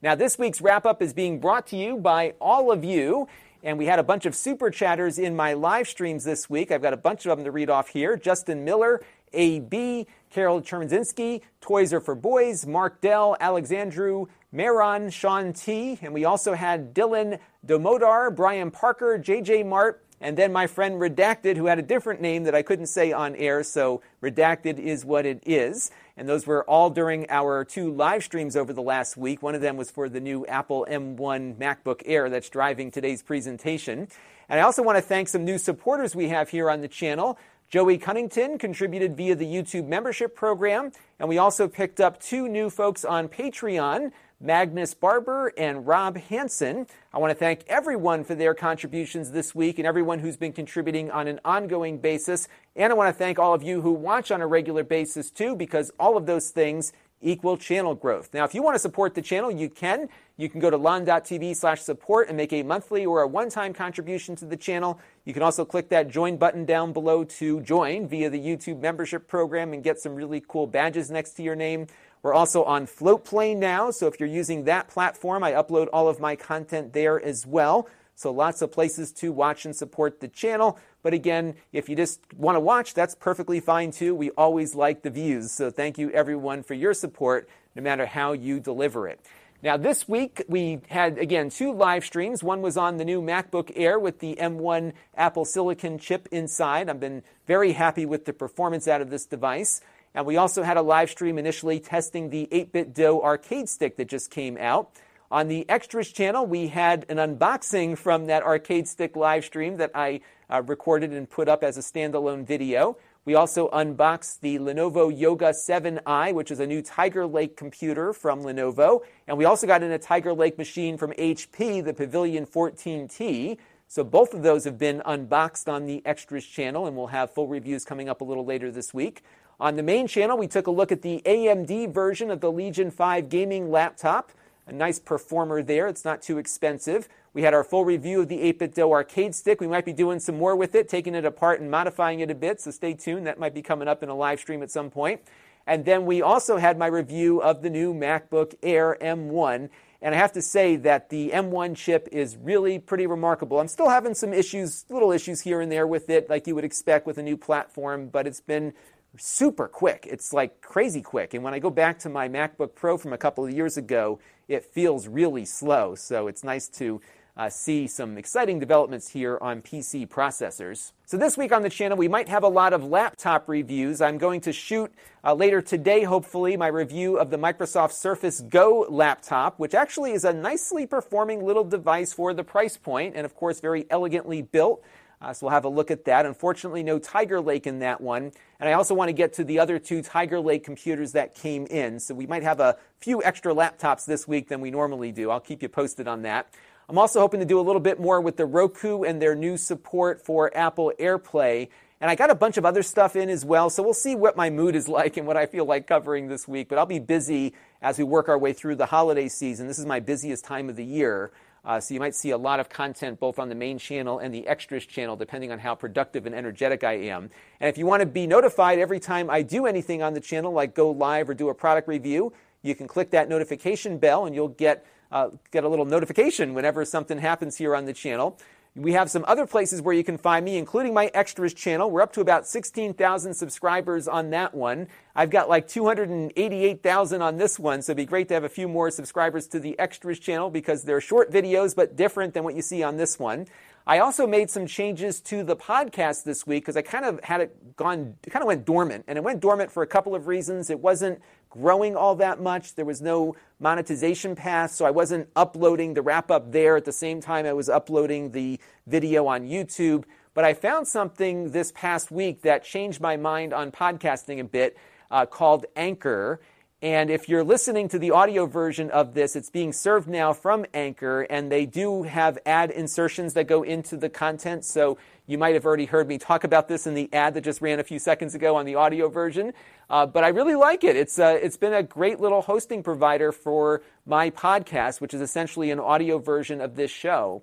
Now, 0.02 0.16
this 0.16 0.38
week's 0.38 0.62
wrap 0.62 0.86
up 0.86 1.02
is 1.02 1.14
being 1.14 1.40
brought 1.40 1.68
to 1.68 1.76
you 1.76 1.98
by 1.98 2.36
all 2.40 2.72
of 2.72 2.84
you. 2.84 3.28
And 3.64 3.80
we 3.80 3.88
had 3.88 3.98
a 3.98 4.04
bunch 4.04 4.28
of 4.28 4.36
super 4.36 4.70
chatters 4.70 5.18
in 5.18 5.36
my 5.36 5.54
live 5.54 5.88
streams 5.88 6.24
this 6.24 6.48
week. 6.48 6.72
I've 6.72 6.84
got 6.84 6.94
a 6.94 6.98
bunch 6.98 7.26
of 7.26 7.36
them 7.36 7.44
to 7.46 7.52
read 7.52 7.72
off 7.72 7.90
here. 7.90 8.16
Justin 8.16 8.64
Miller, 8.64 9.02
AB, 9.34 10.06
Carol 10.36 10.62
Cherminzinski, 10.62 11.40
Toys 11.62 11.94
Are 11.94 12.02
for 12.02 12.14
Boys, 12.14 12.66
Mark 12.66 13.00
Dell, 13.00 13.38
Alexandru, 13.40 14.26
Maron, 14.52 15.10
Sean 15.10 15.54
T. 15.54 15.98
And 16.02 16.14
we 16.14 16.26
also 16.26 16.56
had 16.56 16.94
Dylan 16.94 17.40
Domodar, 17.66 18.36
Brian 18.36 18.70
Parker, 18.70 19.18
JJ 19.18 19.66
Mart, 19.66 20.04
and 20.20 20.36
then 20.36 20.52
my 20.52 20.68
friend 20.68 21.00
Redacted, 21.00 21.56
who 21.56 21.68
had 21.68 21.80
a 21.80 21.82
different 21.82 22.20
name 22.20 22.44
that 22.44 22.54
I 22.54 22.64
couldn't 22.64 22.88
say 22.88 23.14
on 23.14 23.34
air, 23.38 23.64
so 23.64 24.02
Redacted 24.22 24.78
is 24.78 25.06
what 25.06 25.26
it 25.26 25.42
is. 25.46 25.90
And 26.18 26.28
those 26.28 26.46
were 26.46 26.70
all 26.70 26.90
during 26.90 27.30
our 27.30 27.64
two 27.64 27.94
live 27.94 28.22
streams 28.22 28.58
over 28.58 28.74
the 28.74 28.82
last 28.82 29.16
week. 29.16 29.42
One 29.42 29.56
of 29.56 29.62
them 29.62 29.78
was 29.78 29.90
for 29.90 30.10
the 30.10 30.20
new 30.20 30.46
Apple 30.48 30.86
M1 30.90 31.56
MacBook 31.56 32.02
Air 32.06 32.30
that's 32.30 32.50
driving 32.50 32.92
today's 32.92 33.24
presentation. 33.24 34.10
And 34.50 34.60
I 34.60 34.64
also 34.64 34.84
want 34.84 34.98
to 34.98 35.02
thank 35.02 35.28
some 35.28 35.44
new 35.44 35.58
supporters 35.58 36.16
we 36.16 36.30
have 36.30 36.50
here 36.50 36.70
on 36.70 36.82
the 36.82 36.88
channel. 36.88 37.38
Joey 37.70 37.98
Cunnington 37.98 38.58
contributed 38.58 39.18
via 39.18 39.36
the 39.36 39.46
YouTube 39.46 39.88
membership 39.88 40.36
program, 40.36 40.92
and 41.20 41.28
we 41.28 41.38
also 41.38 41.68
picked 41.68 42.00
up 42.00 42.22
two 42.22 42.48
new 42.48 42.70
folks 42.70 43.04
on 43.04 43.28
Patreon. 43.28 44.12
Magnus 44.42 44.94
Barber 44.94 45.54
and 45.58 45.88
Rob 45.88 46.18
Hansen. 46.18 46.88
I 47.14 47.20
want 47.20 47.32
to 47.32 47.36
thank 47.36 47.64
everyone 47.68 48.26
for 48.26 48.36
their 48.36 48.54
contributions 48.54 49.32
this 49.32 49.56
week 49.56 49.80
and 49.80 49.88
everyone 49.88 50.20
who's 50.20 50.36
been 50.36 50.52
contributing 50.52 51.10
on 51.10 51.30
an 51.30 51.40
ongoing 51.46 52.00
basis. 52.00 52.50
And 52.76 52.92
I 52.92 52.96
want 52.96 53.08
to 53.16 53.18
thank 53.18 53.40
all 53.40 53.54
of 53.54 53.64
you 53.64 53.82
who 53.82 53.94
watch 53.94 54.32
on 54.32 54.42
a 54.42 54.48
regular 54.48 54.84
basis 54.84 55.32
too, 55.32 55.56
because 55.56 55.90
all 55.98 56.18
of 56.18 56.26
those 56.26 56.50
things 56.50 56.92
equal 57.26 57.58
channel 57.58 57.96
growth. 57.96 58.34
Now, 58.34 58.46
if 58.46 58.54
you 58.54 58.62
want 58.62 58.76
to 58.76 58.80
support 58.80 59.16
the 59.16 59.22
channel, 59.22 59.52
you 59.52 59.70
can. 59.70 60.08
You 60.38 60.48
can 60.48 60.60
go 60.60 60.70
to 60.70 60.78
lon.tv 60.78 61.56
slash 61.56 61.82
support 61.82 62.28
and 62.28 62.38
make 62.38 62.54
a 62.54 62.62
monthly 62.62 63.06
or 63.06 63.22
a 63.22 63.28
one-time 63.28 63.74
contribution 63.74 64.36
to 64.38 64.46
the 64.46 64.56
channel. 64.56 65.00
You 65.26 65.34
can 65.34 65.42
also 65.42 65.66
click 65.66 65.90
that 65.90 66.10
join 66.10 66.38
button 66.38 66.66
down 66.66 66.94
below 66.94 67.24
to 67.24 67.62
join 67.62 68.08
via 68.08 68.30
the 68.30 68.40
YouTube 68.40 68.80
membership 68.82 69.28
program 69.28 69.74
and 69.74 69.84
get 69.84 70.00
some 70.00 70.14
really 70.14 70.44
cool 70.48 70.68
badges 70.68 71.10
next 71.10 71.32
to 71.34 71.44
your 71.44 71.56
name. 71.56 71.88
We're 72.22 72.34
also 72.34 72.64
on 72.64 72.88
Floatplane 72.88 73.58
now, 73.58 73.92
so 73.92 74.08
if 74.08 74.20
you're 74.20 74.28
using 74.28 74.64
that 74.64 74.88
platform, 74.88 75.44
I 75.44 75.52
upload 75.52 75.88
all 75.94 76.08
of 76.08 76.20
my 76.20 76.36
content 76.36 76.94
there 76.94 77.24
as 77.24 77.46
well. 77.46 77.88
So 78.16 78.32
lots 78.32 78.62
of 78.62 78.72
places 78.72 79.12
to 79.14 79.32
watch 79.32 79.66
and 79.66 79.76
support 79.76 80.22
the 80.22 80.28
channel. 80.28 80.80
But 81.04 81.14
again, 81.14 81.56
if 81.74 81.90
you 81.90 81.96
just 81.96 82.22
want 82.34 82.56
to 82.56 82.62
watch, 82.62 82.94
that's 82.94 83.14
perfectly 83.14 83.60
fine 83.60 83.92
too. 83.92 84.16
We 84.16 84.32
always 84.32 84.74
like 84.74 85.04
the 85.04 85.10
views. 85.10 85.52
So 85.52 85.70
thank 85.70 85.98
you 85.98 86.10
everyone 86.12 86.64
for 86.64 86.74
your 86.74 86.94
support, 86.94 87.50
no 87.76 87.82
matter 87.82 88.06
how 88.06 88.32
you 88.32 88.60
deliver 88.60 89.08
it. 89.08 89.20
Now, 89.62 89.78
this 89.78 90.08
week 90.08 90.44
we 90.48 90.82
had, 90.90 91.18
again, 91.18 91.50
two 91.50 91.74
live 91.74 92.06
streams. 92.06 92.44
One 92.44 92.62
was 92.62 92.78
on 92.78 92.98
the 92.98 93.06
new 93.06 93.22
MacBook 93.22 93.72
Air 93.76 93.98
with 93.98 94.20
the 94.20 94.36
M1 94.36 94.94
Apple 95.16 95.44
Silicon 95.44 95.98
chip 95.98 96.30
inside. 96.32 96.90
I've 96.90 97.00
been 97.00 97.24
very 97.48 97.74
happy 97.74 98.06
with 98.06 98.26
the 98.26 98.34
performance 98.34 98.88
out 98.88 99.02
of 99.02 99.10
this 99.10 99.26
device. 99.26 99.82
And 100.14 100.26
we 100.26 100.38
also 100.38 100.64
had 100.64 100.78
a 100.78 100.82
live 100.82 101.10
stream 101.10 101.38
initially 101.38 101.80
testing 101.80 102.30
the 102.30 102.48
8BitDo 102.52 103.22
arcade 103.22 103.68
stick 103.68 103.98
that 103.98 104.08
just 104.08 104.30
came 104.30 104.58
out. 104.58 104.92
On 105.32 105.48
the 105.48 105.68
Extras 105.68 106.12
channel, 106.12 106.46
we 106.46 106.68
had 106.68 107.06
an 107.10 107.18
unboxing 107.18 107.98
from 107.98 108.28
that 108.28 108.44
arcade 108.44 108.88
stick 108.88 109.16
live 109.16 109.44
stream 109.44 109.78
that 109.78 109.90
I 109.96 110.22
uh, 110.52 110.62
recorded 110.62 111.12
and 111.14 111.28
put 111.28 111.50
up 111.50 111.64
as 111.64 111.78
a 111.78 111.82
standalone 111.82 112.46
video. 112.46 112.98
We 113.26 113.34
also 113.34 113.70
unboxed 113.70 114.42
the 114.42 114.60
Lenovo 114.60 115.10
Yoga 115.10 115.50
7i, 115.50 116.32
which 116.32 116.52
is 116.52 116.60
a 116.60 116.68
new 116.68 116.84
Tiger 116.84 117.26
Lake 117.26 117.58
computer 117.58 118.14
from 118.14 118.44
Lenovo. 118.44 119.02
And 119.28 119.36
we 119.36 119.46
also 119.46 119.66
got 119.66 119.82
in 119.82 119.92
a 119.92 119.98
Tiger 119.98 120.32
Lake 120.32 120.60
machine 120.60 120.96
from 120.96 121.12
HP, 121.14 121.84
the 121.84 121.94
Pavilion 121.94 122.46
14T. 122.46 123.58
So 123.88 124.04
both 124.04 124.36
of 124.36 124.44
those 124.44 124.64
have 124.66 124.78
been 124.78 125.02
unboxed 125.06 125.68
on 125.68 125.88
the 125.88 126.04
Extras 126.06 126.46
channel, 126.46 126.86
and 126.86 126.96
we'll 126.96 127.08
have 127.08 127.34
full 127.34 127.48
reviews 127.48 127.84
coming 127.84 128.10
up 128.10 128.22
a 128.22 128.24
little 128.24 128.46
later 128.46 128.70
this 128.72 128.94
week. 128.94 129.24
On 129.60 129.76
the 129.76 129.84
main 129.84 130.06
channel, 130.06 130.38
we 130.38 130.48
took 130.48 130.68
a 130.68 130.72
look 130.72 130.92
at 130.92 131.02
the 131.02 131.24
AMD 131.26 131.92
version 131.92 132.30
of 132.30 132.42
the 132.42 132.52
Legion 132.52 132.92
5 132.92 133.28
gaming 133.28 133.72
laptop. 133.72 134.32
A 134.68 134.74
nice 134.74 134.98
performer 134.98 135.62
there. 135.62 135.88
It's 135.88 136.04
not 136.04 136.24
too 136.24 136.40
expensive. 136.40 137.08
We 137.34 137.44
had 137.44 137.54
our 137.54 137.64
full 137.64 137.86
review 137.86 138.22
of 138.22 138.30
the 138.30 138.52
8BitDo 138.54 138.92
arcade 138.92 139.36
stick. 139.36 139.62
We 139.62 139.68
might 139.68 139.86
be 139.86 139.94
doing 139.94 140.20
some 140.20 140.38
more 140.38 140.56
with 140.56 140.74
it, 140.74 140.90
taking 140.90 141.14
it 141.14 141.24
apart 141.24 141.62
and 141.62 141.70
modifying 141.70 142.20
it 142.22 142.32
a 142.32 142.36
bit, 142.36 142.62
so 142.62 142.72
stay 142.72 142.94
tuned. 142.94 143.28
That 143.28 143.38
might 143.38 143.54
be 143.54 143.62
coming 143.62 143.88
up 143.88 144.02
in 144.02 144.10
a 144.10 144.16
live 144.16 144.40
stream 144.40 144.64
at 144.64 144.72
some 144.72 144.90
point. 144.90 145.22
And 145.68 145.86
then 145.86 146.06
we 146.06 146.22
also 146.22 146.58
had 146.58 146.78
my 146.78 146.88
review 146.88 147.42
of 147.42 147.62
the 147.62 147.70
new 147.70 147.94
MacBook 147.94 148.56
Air 148.64 148.98
M1. 149.02 149.70
And 150.02 150.16
I 150.16 150.18
have 150.18 150.34
to 150.34 150.42
say 150.42 150.76
that 150.78 151.10
the 151.10 151.32
M1 151.32 151.76
chip 151.76 152.08
is 152.12 152.38
really 152.38 152.80
pretty 152.80 153.08
remarkable. 153.08 153.60
I'm 153.60 153.68
still 153.68 153.90
having 153.90 154.14
some 154.14 154.34
issues, 154.34 154.86
little 154.90 155.12
issues 155.12 155.42
here 155.42 155.62
and 155.62 155.72
there 155.72 155.88
with 155.88 156.10
it, 156.10 156.30
like 156.30 156.48
you 156.48 156.56
would 156.56 156.66
expect 156.66 157.06
with 157.08 157.18
a 157.18 157.24
new 157.24 157.38
platform, 157.38 158.10
but 158.10 158.28
it's 158.28 158.42
been 158.42 158.74
super 159.18 159.68
quick. 159.68 160.08
It's 160.10 160.34
like 160.34 160.62
crazy 160.62 161.02
quick. 161.02 161.34
And 161.34 161.44
when 161.44 161.54
I 161.54 161.60
go 161.60 161.70
back 161.70 162.00
to 162.00 162.10
my 162.10 162.28
MacBook 162.30 162.76
Pro 162.76 162.98
from 162.98 163.14
a 163.14 163.18
couple 163.18 163.46
of 163.46 163.54
years 163.54 163.78
ago, 163.78 164.20
it 164.48 164.66
feels 164.66 165.08
really 165.08 165.46
slow. 165.46 165.96
So 165.96 166.28
it's 166.28 166.44
nice 166.44 166.68
to 166.70 167.02
uh, 167.38 167.50
see 167.50 167.88
some 167.88 168.18
exciting 168.18 168.60
developments 168.60 169.10
here 169.10 169.38
on 169.42 169.62
PC 169.62 170.08
processors. 170.08 170.94
So, 171.06 171.18
this 171.18 171.38
week 171.38 171.52
on 171.52 171.64
the 171.64 171.70
channel, 171.70 171.98
we 171.98 172.08
might 172.08 172.30
have 172.30 172.44
a 172.44 172.48
lot 172.48 172.72
of 172.74 172.84
laptop 172.84 173.50
reviews. 173.50 174.02
I'm 174.02 174.18
going 174.18 174.42
to 174.42 174.54
shoot 174.54 174.92
uh, 175.24 175.34
later 175.34 175.62
today, 175.62 176.04
hopefully, 176.04 176.56
my 176.56 176.68
review 176.68 177.18
of 177.18 177.30
the 177.30 177.38
Microsoft 177.38 177.92
Surface 177.92 178.40
Go 178.42 178.86
laptop, 178.90 179.60
which 179.60 179.74
actually 179.74 180.14
is 180.14 180.24
a 180.24 180.34
nicely 180.34 180.88
performing 180.88 181.46
little 181.46 181.66
device 181.66 182.14
for 182.14 182.34
the 182.34 182.44
price 182.44 182.78
point, 182.78 183.16
and 183.16 183.26
of 183.26 183.36
course, 183.36 183.60
very 183.60 183.86
elegantly 183.90 184.42
built. 184.42 184.82
Uh, 185.26 185.34
so 185.34 185.48
we'll 185.48 185.54
have 185.54 185.66
a 185.66 185.70
look 185.70 185.90
at 185.90 186.06
that. 186.06 186.28
Unfortunately, 186.28 186.84
no 186.84 187.00
Tiger 187.00 187.42
Lake 187.42 187.66
in 187.66 187.80
that 187.80 188.00
one. 188.00 188.32
And 188.60 188.70
I 188.70 188.74
also 188.74 188.94
want 188.94 189.10
to 189.10 189.14
get 189.14 189.34
to 189.34 189.44
the 189.44 189.58
other 189.58 189.80
two 189.80 190.04
Tiger 190.04 190.40
Lake 190.40 190.64
computers 190.64 191.14
that 191.14 191.34
came 191.34 191.66
in. 191.66 192.00
So 192.00 192.14
we 192.14 192.28
might 192.28 192.44
have 192.44 192.60
a 192.60 192.78
few 193.00 193.24
extra 193.24 193.52
laptops 193.52 194.06
this 194.06 194.28
week 194.28 194.50
than 194.50 194.62
we 194.62 194.70
normally 194.70 195.12
do. 195.12 195.32
I'll 195.32 195.40
keep 195.40 195.64
you 195.64 195.70
posted 195.70 196.08
on 196.08 196.22
that. 196.22 196.54
I'm 196.88 197.00
also 197.00 197.20
hoping 197.22 197.40
to 197.40 197.46
do 197.48 197.60
a 197.60 197.64
little 197.64 197.80
bit 197.82 198.00
more 198.00 198.22
with 198.22 198.38
the 198.38 198.46
Roku 198.46 199.02
and 199.02 199.20
their 199.20 199.34
new 199.34 199.58
support 199.58 200.24
for 200.24 200.56
Apple 200.56 200.94
AirPlay. 201.00 201.70
And 202.00 202.12
I 202.12 202.14
got 202.14 202.30
a 202.30 202.36
bunch 202.36 202.58
of 202.58 202.66
other 202.66 202.84
stuff 202.84 203.16
in 203.16 203.28
as 203.30 203.44
well, 203.44 203.72
so 203.72 203.82
we'll 203.82 203.96
see 203.96 204.16
what 204.16 204.38
my 204.38 204.52
mood 204.52 204.76
is 204.76 204.88
like 205.00 205.18
and 205.18 205.26
what 205.26 205.38
I 205.38 205.48
feel 205.48 205.66
like 205.66 205.88
covering 205.88 206.28
this 206.28 206.48
week. 206.48 206.70
But 206.70 206.78
I'll 206.78 206.86
be 206.86 207.00
busy 207.00 207.56
as 207.82 207.98
we 207.98 208.04
work 208.04 208.30
our 208.30 208.38
way 208.38 208.54
through 208.54 208.76
the 208.76 208.86
holiday 208.86 209.28
season. 209.28 209.66
This 209.68 209.80
is 209.80 209.88
my 209.88 210.00
busiest 210.00 210.46
time 210.46 210.70
of 210.70 210.76
the 210.76 210.86
year. 210.86 211.32
Uh, 211.66 211.80
so 211.80 211.94
you 211.94 212.00
might 212.00 212.14
see 212.14 212.30
a 212.30 212.38
lot 212.38 212.60
of 212.60 212.70
content 212.70 213.20
both 213.20 213.40
on 213.40 213.50
the 213.50 213.56
main 213.56 213.78
channel 213.78 214.20
and 214.20 214.34
the 214.34 214.48
extras 214.48 214.86
channel, 214.86 215.16
depending 215.16 215.52
on 215.52 215.60
how 215.60 215.74
productive 215.74 216.26
and 216.26 216.36
energetic 216.36 216.84
I 216.84 216.94
am. 216.94 217.32
And 217.60 217.70
if 217.70 217.78
you 217.78 217.86
want 217.86 218.02
to 218.02 218.06
be 218.06 218.28
notified 218.28 218.78
every 218.78 219.00
time 219.00 219.30
I 219.30 219.42
do 219.42 219.66
anything 219.66 220.04
on 220.04 220.14
the 220.14 220.20
channel, 220.20 220.52
like 220.52 220.76
go 220.76 220.92
live 220.92 221.30
or 221.30 221.34
do 221.34 221.50
a 221.50 221.56
product 221.56 221.88
review, 221.88 222.34
you 222.62 222.76
can 222.76 222.88
click 222.88 223.12
that 223.12 223.30
notification 223.30 223.98
bell 223.98 224.26
and 224.26 224.36
you'll 224.36 224.48
get 224.50 224.86
uh, 225.12 225.30
get 225.52 225.64
a 225.64 225.70
little 225.70 225.86
notification 225.86 226.54
whenever 226.54 226.84
something 226.84 227.20
happens 227.20 227.58
here 227.58 227.76
on 227.76 227.86
the 227.86 227.94
channel. 227.94 228.38
We 228.78 228.92
have 228.92 229.10
some 229.10 229.24
other 229.26 229.48
places 229.48 229.82
where 229.82 229.96
you 229.96 230.04
can 230.04 230.18
find 230.18 230.44
me, 230.44 230.58
including 230.58 230.94
my 230.94 231.10
extras 231.14 231.54
channel. 231.54 231.90
We're 231.90 232.02
up 232.02 232.12
to 232.12 232.20
about 232.20 232.46
16,000 232.46 233.34
subscribers 233.34 234.06
on 234.06 234.32
that 234.32 234.54
one. 234.54 234.90
I've 235.16 235.30
got 235.30 235.48
like 235.48 235.66
288,000 235.70 237.22
on 237.22 237.38
this 237.38 237.58
one, 237.58 237.82
so 237.82 237.92
it'd 237.92 237.98
be 237.98 238.06
great 238.06 238.28
to 238.28 238.34
have 238.34 238.44
a 238.44 238.50
few 238.50 238.68
more 238.68 238.92
subscribers 238.92 239.48
to 239.48 239.62
the 239.62 239.80
extras 239.80 240.20
channel 240.20 240.50
because 240.50 240.84
they're 240.84 241.00
short 241.00 241.32
videos 241.32 241.74
but 241.74 241.96
different 241.96 242.34
than 242.34 242.44
what 242.44 242.54
you 242.54 242.62
see 242.62 242.84
on 242.84 242.98
this 242.98 243.18
one. 243.18 243.48
I 243.88 244.00
also 244.00 244.26
made 244.26 244.50
some 244.50 244.66
changes 244.66 245.22
to 245.22 245.44
the 245.44 245.56
podcast 245.56 246.24
this 246.24 246.48
week 246.48 246.64
because 246.64 246.76
I 246.76 246.82
kind 246.82 247.06
of 247.06 247.24
had 247.24 247.42
it 247.42 247.76
gone, 247.76 248.16
kind 248.28 248.42
of 248.42 248.48
went 248.48 248.66
dormant. 248.66 249.06
And 249.08 249.16
it 249.16 249.24
went 249.24 249.40
dormant 249.42 249.72
for 249.72 249.84
a 249.84 249.88
couple 249.88 250.16
of 250.16 250.26
reasons. 250.26 250.72
It 250.72 250.80
wasn't 250.80 251.22
growing 251.52 251.96
all 251.96 252.16
that 252.16 252.42
much. 252.42 252.74
There 252.74 252.84
was 252.84 253.00
no 253.00 253.36
monetization 253.60 254.36
path, 254.36 254.72
so 254.72 254.86
I 254.86 254.92
wasn't 254.92 255.30
uploading 255.36 255.94
the 255.94 256.02
wrap 256.02 256.32
up 256.32 256.52
there 256.52 256.76
at 256.76 256.86
the 256.86 256.92
same 256.92 257.22
time 257.22 257.46
I 257.46 257.54
was 257.54 257.70
uploading 257.70 258.32
the 258.32 258.60
video 258.88 259.28
on 259.28 259.44
YouTube. 259.44 260.06
But 260.34 260.46
I 260.46 260.56
found 260.56 260.88
something 260.88 261.52
this 261.52 261.72
past 261.72 262.10
week 262.10 262.42
that 262.42 262.64
changed 262.64 263.00
my 263.00 263.18
mind 263.18 263.54
on 263.54 263.72
podcasting 263.72 264.40
a 264.40 264.44
bit 264.44 264.78
uh, 265.12 265.28
called 265.28 265.68
Anchor. 265.76 266.42
And 266.82 267.10
if 267.10 267.30
you're 267.30 267.44
listening 267.44 267.88
to 267.90 267.98
the 267.98 268.12
audio 268.12 268.46
version 268.46 268.92
of 268.92 269.14
this, 269.14 269.36
it's 269.36 269.50
being 269.50 269.72
served 269.72 270.10
now 270.10 270.34
from 270.34 270.66
Anchor, 270.74 271.22
and 271.22 271.50
they 271.50 271.66
do 271.66 272.04
have 272.04 272.38
ad 272.46 272.70
insertions 272.70 273.34
that 273.34 273.48
go 273.48 273.64
into 273.64 273.96
the 273.96 274.10
content. 274.10 274.66
So 274.66 274.98
you 275.26 275.38
might 275.38 275.54
have 275.54 275.66
already 275.66 275.86
heard 275.86 276.08
me 276.08 276.18
talk 276.18 276.44
about 276.44 276.68
this 276.68 276.86
in 276.86 276.94
the 276.94 277.12
ad 277.14 277.34
that 277.34 277.42
just 277.42 277.62
ran 277.62 277.80
a 277.80 277.84
few 277.84 277.98
seconds 277.98 278.36
ago 278.36 278.58
on 278.58 278.66
the 278.66 278.76
audio 278.76 279.08
version. 279.08 279.54
Uh, 279.90 280.06
but 280.06 280.24
I 280.26 280.28
really 280.28 280.56
like 280.56 280.84
it. 280.84 280.96
It's, 280.98 281.18
uh, 281.18 281.40
it's 281.42 281.58
been 281.58 281.74
a 281.74 281.82
great 281.82 282.20
little 282.20 282.42
hosting 282.42 282.84
provider 282.84 283.32
for 283.32 283.82
my 284.06 284.30
podcast, 284.30 285.00
which 285.00 285.14
is 285.14 285.22
essentially 285.22 285.72
an 285.72 285.80
audio 285.80 286.20
version 286.20 286.60
of 286.60 286.76
this 286.76 286.92
show. 286.92 287.42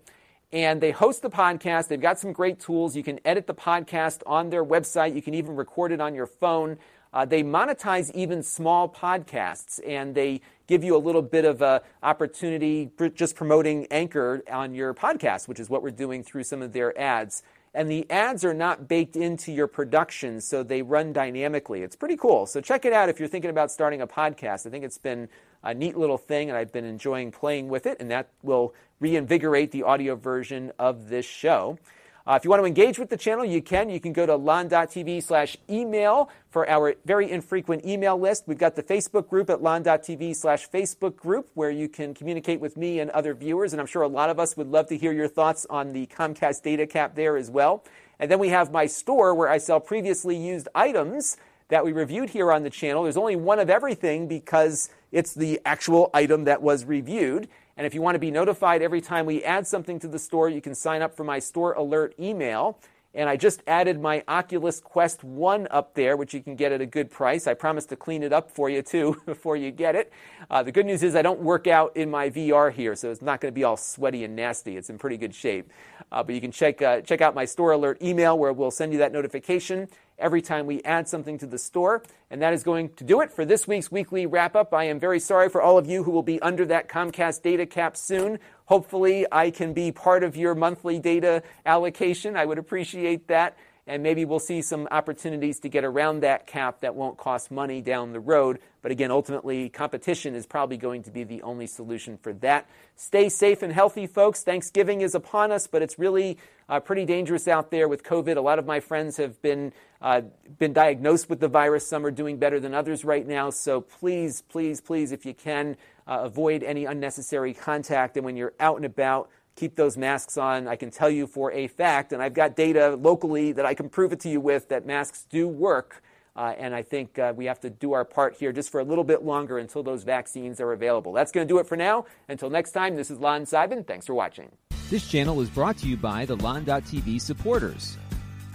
And 0.52 0.82
they 0.82 0.90
host 0.90 1.22
the 1.22 1.30
podcast. 1.30 1.88
They've 1.88 2.00
got 2.00 2.18
some 2.18 2.34
great 2.34 2.60
tools. 2.60 2.94
You 2.94 3.02
can 3.02 3.18
edit 3.24 3.46
the 3.46 3.54
podcast 3.54 4.20
on 4.26 4.50
their 4.50 4.64
website. 4.64 5.14
You 5.14 5.22
can 5.22 5.32
even 5.32 5.56
record 5.56 5.92
it 5.92 6.00
on 6.00 6.14
your 6.14 6.26
phone. 6.26 6.78
Uh, 7.12 7.24
they 7.24 7.42
monetize 7.42 8.10
even 8.14 8.42
small 8.42 8.88
podcasts, 8.88 9.80
and 9.86 10.14
they 10.14 10.40
give 10.66 10.82
you 10.82 10.96
a 10.96 10.98
little 10.98 11.22
bit 11.22 11.44
of 11.44 11.60
an 11.60 11.80
opportunity 12.02 12.90
just 13.14 13.36
promoting 13.36 13.86
Anchor 13.90 14.42
on 14.50 14.74
your 14.74 14.94
podcast, 14.94 15.46
which 15.48 15.60
is 15.60 15.68
what 15.68 15.82
we're 15.82 15.90
doing 15.90 16.22
through 16.22 16.44
some 16.44 16.62
of 16.62 16.72
their 16.72 16.98
ads. 16.98 17.42
And 17.74 17.90
the 17.90 18.10
ads 18.10 18.44
are 18.44 18.54
not 18.54 18.86
baked 18.86 19.16
into 19.16 19.50
your 19.50 19.66
production, 19.66 20.40
so 20.40 20.62
they 20.62 20.82
run 20.82 21.12
dynamically. 21.12 21.82
It's 21.82 21.96
pretty 21.96 22.16
cool. 22.16 22.46
So 22.46 22.60
check 22.60 22.84
it 22.84 22.92
out 22.92 23.08
if 23.08 23.18
you're 23.18 23.28
thinking 23.28 23.50
about 23.50 23.70
starting 23.70 24.02
a 24.02 24.06
podcast. 24.06 24.66
I 24.66 24.70
think 24.70 24.84
it's 24.84 24.98
been 24.98 25.28
a 25.62 25.72
neat 25.72 25.96
little 25.96 26.18
thing, 26.18 26.48
and 26.50 26.56
I've 26.56 26.72
been 26.72 26.84
enjoying 26.84 27.30
playing 27.30 27.68
with 27.68 27.86
it, 27.86 27.98
and 28.00 28.10
that 28.10 28.28
will 28.42 28.74
reinvigorate 29.00 29.70
the 29.70 29.82
audio 29.82 30.16
version 30.16 30.72
of 30.78 31.08
this 31.08 31.26
show. 31.26 31.78
Uh, 32.26 32.34
if 32.34 32.44
you 32.44 32.50
want 32.50 32.60
to 32.60 32.66
engage 32.66 32.98
with 32.98 33.10
the 33.10 33.16
channel, 33.16 33.44
you 33.44 33.60
can. 33.60 33.90
You 33.90 33.98
can 33.98 34.12
go 34.12 34.26
to 34.26 34.36
lon.tv 34.36 35.22
slash 35.22 35.56
email 35.68 36.30
for 36.50 36.68
our 36.68 36.94
very 37.04 37.30
infrequent 37.30 37.84
email 37.84 38.18
list. 38.18 38.44
We've 38.46 38.58
got 38.58 38.76
the 38.76 38.82
Facebook 38.82 39.28
group 39.28 39.50
at 39.50 39.62
lon.tv 39.62 40.36
slash 40.36 40.68
Facebook 40.70 41.16
group 41.16 41.50
where 41.54 41.70
you 41.70 41.88
can 41.88 42.14
communicate 42.14 42.60
with 42.60 42.76
me 42.76 43.00
and 43.00 43.10
other 43.10 43.34
viewers. 43.34 43.72
And 43.72 43.80
I'm 43.80 43.86
sure 43.86 44.02
a 44.02 44.08
lot 44.08 44.30
of 44.30 44.38
us 44.38 44.56
would 44.56 44.68
love 44.68 44.86
to 44.88 44.96
hear 44.96 45.12
your 45.12 45.28
thoughts 45.28 45.66
on 45.68 45.92
the 45.92 46.06
Comcast 46.06 46.62
data 46.62 46.86
cap 46.86 47.16
there 47.16 47.36
as 47.36 47.50
well. 47.50 47.84
And 48.20 48.30
then 48.30 48.38
we 48.38 48.50
have 48.50 48.70
my 48.70 48.86
store 48.86 49.34
where 49.34 49.48
I 49.48 49.58
sell 49.58 49.80
previously 49.80 50.36
used 50.36 50.68
items 50.76 51.36
that 51.68 51.84
we 51.84 51.92
reviewed 51.92 52.30
here 52.30 52.52
on 52.52 52.62
the 52.62 52.70
channel. 52.70 53.02
There's 53.02 53.16
only 53.16 53.34
one 53.34 53.58
of 53.58 53.70
everything 53.70 54.28
because 54.28 54.90
it's 55.10 55.34
the 55.34 55.60
actual 55.64 56.10
item 56.14 56.44
that 56.44 56.62
was 56.62 56.84
reviewed. 56.84 57.48
And 57.82 57.86
if 57.88 57.94
you 57.94 58.00
want 58.00 58.14
to 58.14 58.20
be 58.20 58.30
notified 58.30 58.80
every 58.80 59.00
time 59.00 59.26
we 59.26 59.42
add 59.42 59.66
something 59.66 59.98
to 59.98 60.06
the 60.06 60.20
store, 60.20 60.48
you 60.48 60.60
can 60.60 60.72
sign 60.72 61.02
up 61.02 61.16
for 61.16 61.24
my 61.24 61.40
store 61.40 61.72
alert 61.72 62.14
email. 62.16 62.78
And 63.12 63.28
I 63.28 63.36
just 63.36 63.60
added 63.66 64.00
my 64.00 64.22
Oculus 64.28 64.78
Quest 64.78 65.24
1 65.24 65.66
up 65.68 65.92
there, 65.94 66.16
which 66.16 66.32
you 66.32 66.40
can 66.40 66.54
get 66.54 66.70
at 66.70 66.80
a 66.80 66.86
good 66.86 67.10
price. 67.10 67.48
I 67.48 67.54
promise 67.54 67.84
to 67.86 67.96
clean 67.96 68.22
it 68.22 68.32
up 68.32 68.52
for 68.52 68.70
you 68.70 68.82
too 68.82 69.20
before 69.26 69.56
you 69.56 69.72
get 69.72 69.96
it. 69.96 70.12
Uh, 70.48 70.62
the 70.62 70.70
good 70.70 70.86
news 70.86 71.02
is 71.02 71.16
I 71.16 71.22
don't 71.22 71.40
work 71.40 71.66
out 71.66 71.96
in 71.96 72.08
my 72.08 72.30
VR 72.30 72.72
here, 72.72 72.94
so 72.94 73.10
it's 73.10 73.20
not 73.20 73.40
going 73.40 73.50
to 73.52 73.54
be 73.54 73.64
all 73.64 73.76
sweaty 73.76 74.22
and 74.22 74.36
nasty. 74.36 74.76
It's 74.76 74.88
in 74.88 74.96
pretty 74.96 75.16
good 75.16 75.34
shape. 75.34 75.68
Uh, 76.12 76.22
but 76.22 76.36
you 76.36 76.40
can 76.40 76.52
check, 76.52 76.80
uh, 76.82 77.00
check 77.00 77.20
out 77.20 77.34
my 77.34 77.46
store 77.46 77.72
alert 77.72 78.00
email 78.00 78.38
where 78.38 78.52
we'll 78.52 78.70
send 78.70 78.92
you 78.92 79.00
that 79.00 79.10
notification 79.10 79.88
every 80.18 80.42
time 80.42 80.66
we 80.66 80.82
add 80.82 81.08
something 81.08 81.38
to 81.38 81.46
the 81.46 81.58
store. 81.58 82.02
And 82.30 82.40
that 82.42 82.52
is 82.52 82.62
going 82.62 82.90
to 82.94 83.04
do 83.04 83.20
it 83.20 83.32
for 83.32 83.44
this 83.44 83.68
week's 83.68 83.90
weekly 83.90 84.26
wrap 84.26 84.56
up. 84.56 84.72
I 84.72 84.84
am 84.84 84.98
very 84.98 85.20
sorry 85.20 85.48
for 85.48 85.60
all 85.60 85.78
of 85.78 85.86
you 85.86 86.02
who 86.04 86.10
will 86.10 86.22
be 86.22 86.40
under 86.40 86.64
that 86.66 86.88
Comcast 86.88 87.42
data 87.42 87.66
cap 87.66 87.96
soon. 87.96 88.38
Hopefully, 88.66 89.26
I 89.30 89.50
can 89.50 89.72
be 89.72 89.92
part 89.92 90.24
of 90.24 90.36
your 90.36 90.54
monthly 90.54 90.98
data 90.98 91.42
allocation. 91.66 92.36
I 92.36 92.46
would 92.46 92.58
appreciate 92.58 93.28
that. 93.28 93.56
And 93.86 94.02
maybe 94.02 94.24
we'll 94.24 94.38
see 94.38 94.62
some 94.62 94.86
opportunities 94.90 95.58
to 95.60 95.68
get 95.68 95.84
around 95.84 96.20
that 96.20 96.46
cap 96.46 96.80
that 96.82 96.94
won't 96.94 97.18
cost 97.18 97.50
money 97.50 97.80
down 97.80 98.12
the 98.12 98.20
road. 98.20 98.60
But 98.80 98.92
again, 98.92 99.10
ultimately, 99.10 99.68
competition 99.68 100.34
is 100.34 100.46
probably 100.46 100.76
going 100.76 101.02
to 101.04 101.10
be 101.10 101.24
the 101.24 101.42
only 101.42 101.66
solution 101.66 102.16
for 102.16 102.32
that. 102.34 102.68
Stay 102.94 103.28
safe 103.28 103.62
and 103.62 103.72
healthy, 103.72 104.06
folks. 104.06 104.42
Thanksgiving 104.44 105.00
is 105.00 105.14
upon 105.14 105.50
us, 105.50 105.66
but 105.66 105.82
it's 105.82 105.98
really 105.98 106.38
uh, 106.68 106.78
pretty 106.78 107.04
dangerous 107.04 107.48
out 107.48 107.70
there 107.70 107.88
with 107.88 108.04
COVID. 108.04 108.36
A 108.36 108.40
lot 108.40 108.58
of 108.58 108.66
my 108.66 108.78
friends 108.78 109.16
have 109.16 109.42
been 109.42 109.72
uh, 110.00 110.22
been 110.58 110.72
diagnosed 110.72 111.30
with 111.30 111.38
the 111.38 111.48
virus. 111.48 111.86
Some 111.86 112.04
are 112.04 112.10
doing 112.10 112.36
better 112.36 112.58
than 112.58 112.74
others 112.74 113.04
right 113.04 113.26
now. 113.26 113.50
So 113.50 113.80
please, 113.80 114.42
please, 114.42 114.80
please, 114.80 115.12
if 115.12 115.24
you 115.24 115.32
can, 115.32 115.76
uh, 116.06 116.20
avoid 116.22 116.62
any 116.62 116.84
unnecessary 116.84 117.54
contact. 117.54 118.16
And 118.16 118.24
when 118.24 118.36
you're 118.36 118.54
out 118.58 118.76
and 118.76 118.84
about, 118.84 119.30
keep 119.56 119.76
those 119.76 119.96
masks 119.96 120.36
on. 120.36 120.68
I 120.68 120.76
can 120.76 120.90
tell 120.90 121.10
you 121.10 121.26
for 121.26 121.52
a 121.52 121.68
fact, 121.68 122.12
and 122.12 122.22
I've 122.22 122.34
got 122.34 122.56
data 122.56 122.96
locally 122.96 123.52
that 123.52 123.66
I 123.66 123.74
can 123.74 123.88
prove 123.88 124.12
it 124.12 124.20
to 124.20 124.28
you 124.28 124.40
with, 124.40 124.68
that 124.68 124.86
masks 124.86 125.26
do 125.30 125.48
work. 125.48 126.02
Uh, 126.34 126.54
and 126.56 126.74
I 126.74 126.82
think 126.82 127.18
uh, 127.18 127.34
we 127.36 127.44
have 127.44 127.60
to 127.60 127.70
do 127.70 127.92
our 127.92 128.06
part 128.06 128.36
here 128.36 128.52
just 128.52 128.70
for 128.70 128.80
a 128.80 128.84
little 128.84 129.04
bit 129.04 129.22
longer 129.22 129.58
until 129.58 129.82
those 129.82 130.02
vaccines 130.02 130.60
are 130.60 130.72
available. 130.72 131.12
That's 131.12 131.30
going 131.30 131.46
to 131.46 131.52
do 131.52 131.58
it 131.58 131.66
for 131.66 131.76
now. 131.76 132.06
Until 132.28 132.48
next 132.48 132.72
time, 132.72 132.96
this 132.96 133.10
is 133.10 133.18
Lon 133.18 133.44
Seidman. 133.44 133.86
Thanks 133.86 134.06
for 134.06 134.14
watching. 134.14 134.50
This 134.88 135.06
channel 135.06 135.40
is 135.42 135.50
brought 135.50 135.76
to 135.78 135.86
you 135.86 135.96
by 135.96 136.24
the 136.24 136.36
Lon.TV 136.36 137.20
supporters, 137.20 137.98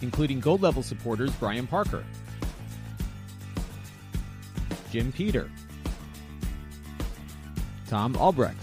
including 0.02 0.40
gold 0.40 0.62
level 0.62 0.82
supporters 0.82 1.32
Brian 1.40 1.68
Parker, 1.68 2.04
Jim 4.92 5.12
Peter, 5.12 5.52
Tom 7.88 8.16
Albrecht, 8.16 8.58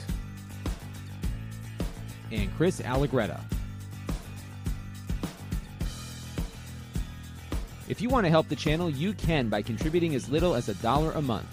and 2.34 2.54
Chris 2.56 2.80
Allegretta. 2.80 3.40
If 7.88 8.00
you 8.00 8.08
want 8.08 8.24
to 8.24 8.30
help 8.30 8.48
the 8.48 8.56
channel, 8.56 8.88
you 8.88 9.12
can 9.12 9.48
by 9.48 9.62
contributing 9.62 10.14
as 10.14 10.28
little 10.28 10.54
as 10.54 10.68
a 10.68 10.74
dollar 10.74 11.12
a 11.12 11.22
month. 11.22 11.46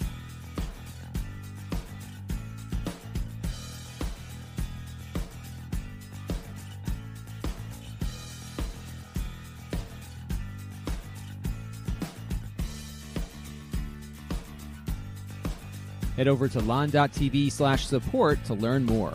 Head 16.16 16.28
over 16.28 16.48
to 16.48 16.60
lon.tv 16.60 17.50
slash 17.50 17.86
support 17.86 18.42
to 18.44 18.54
learn 18.54 18.84
more. 18.84 19.14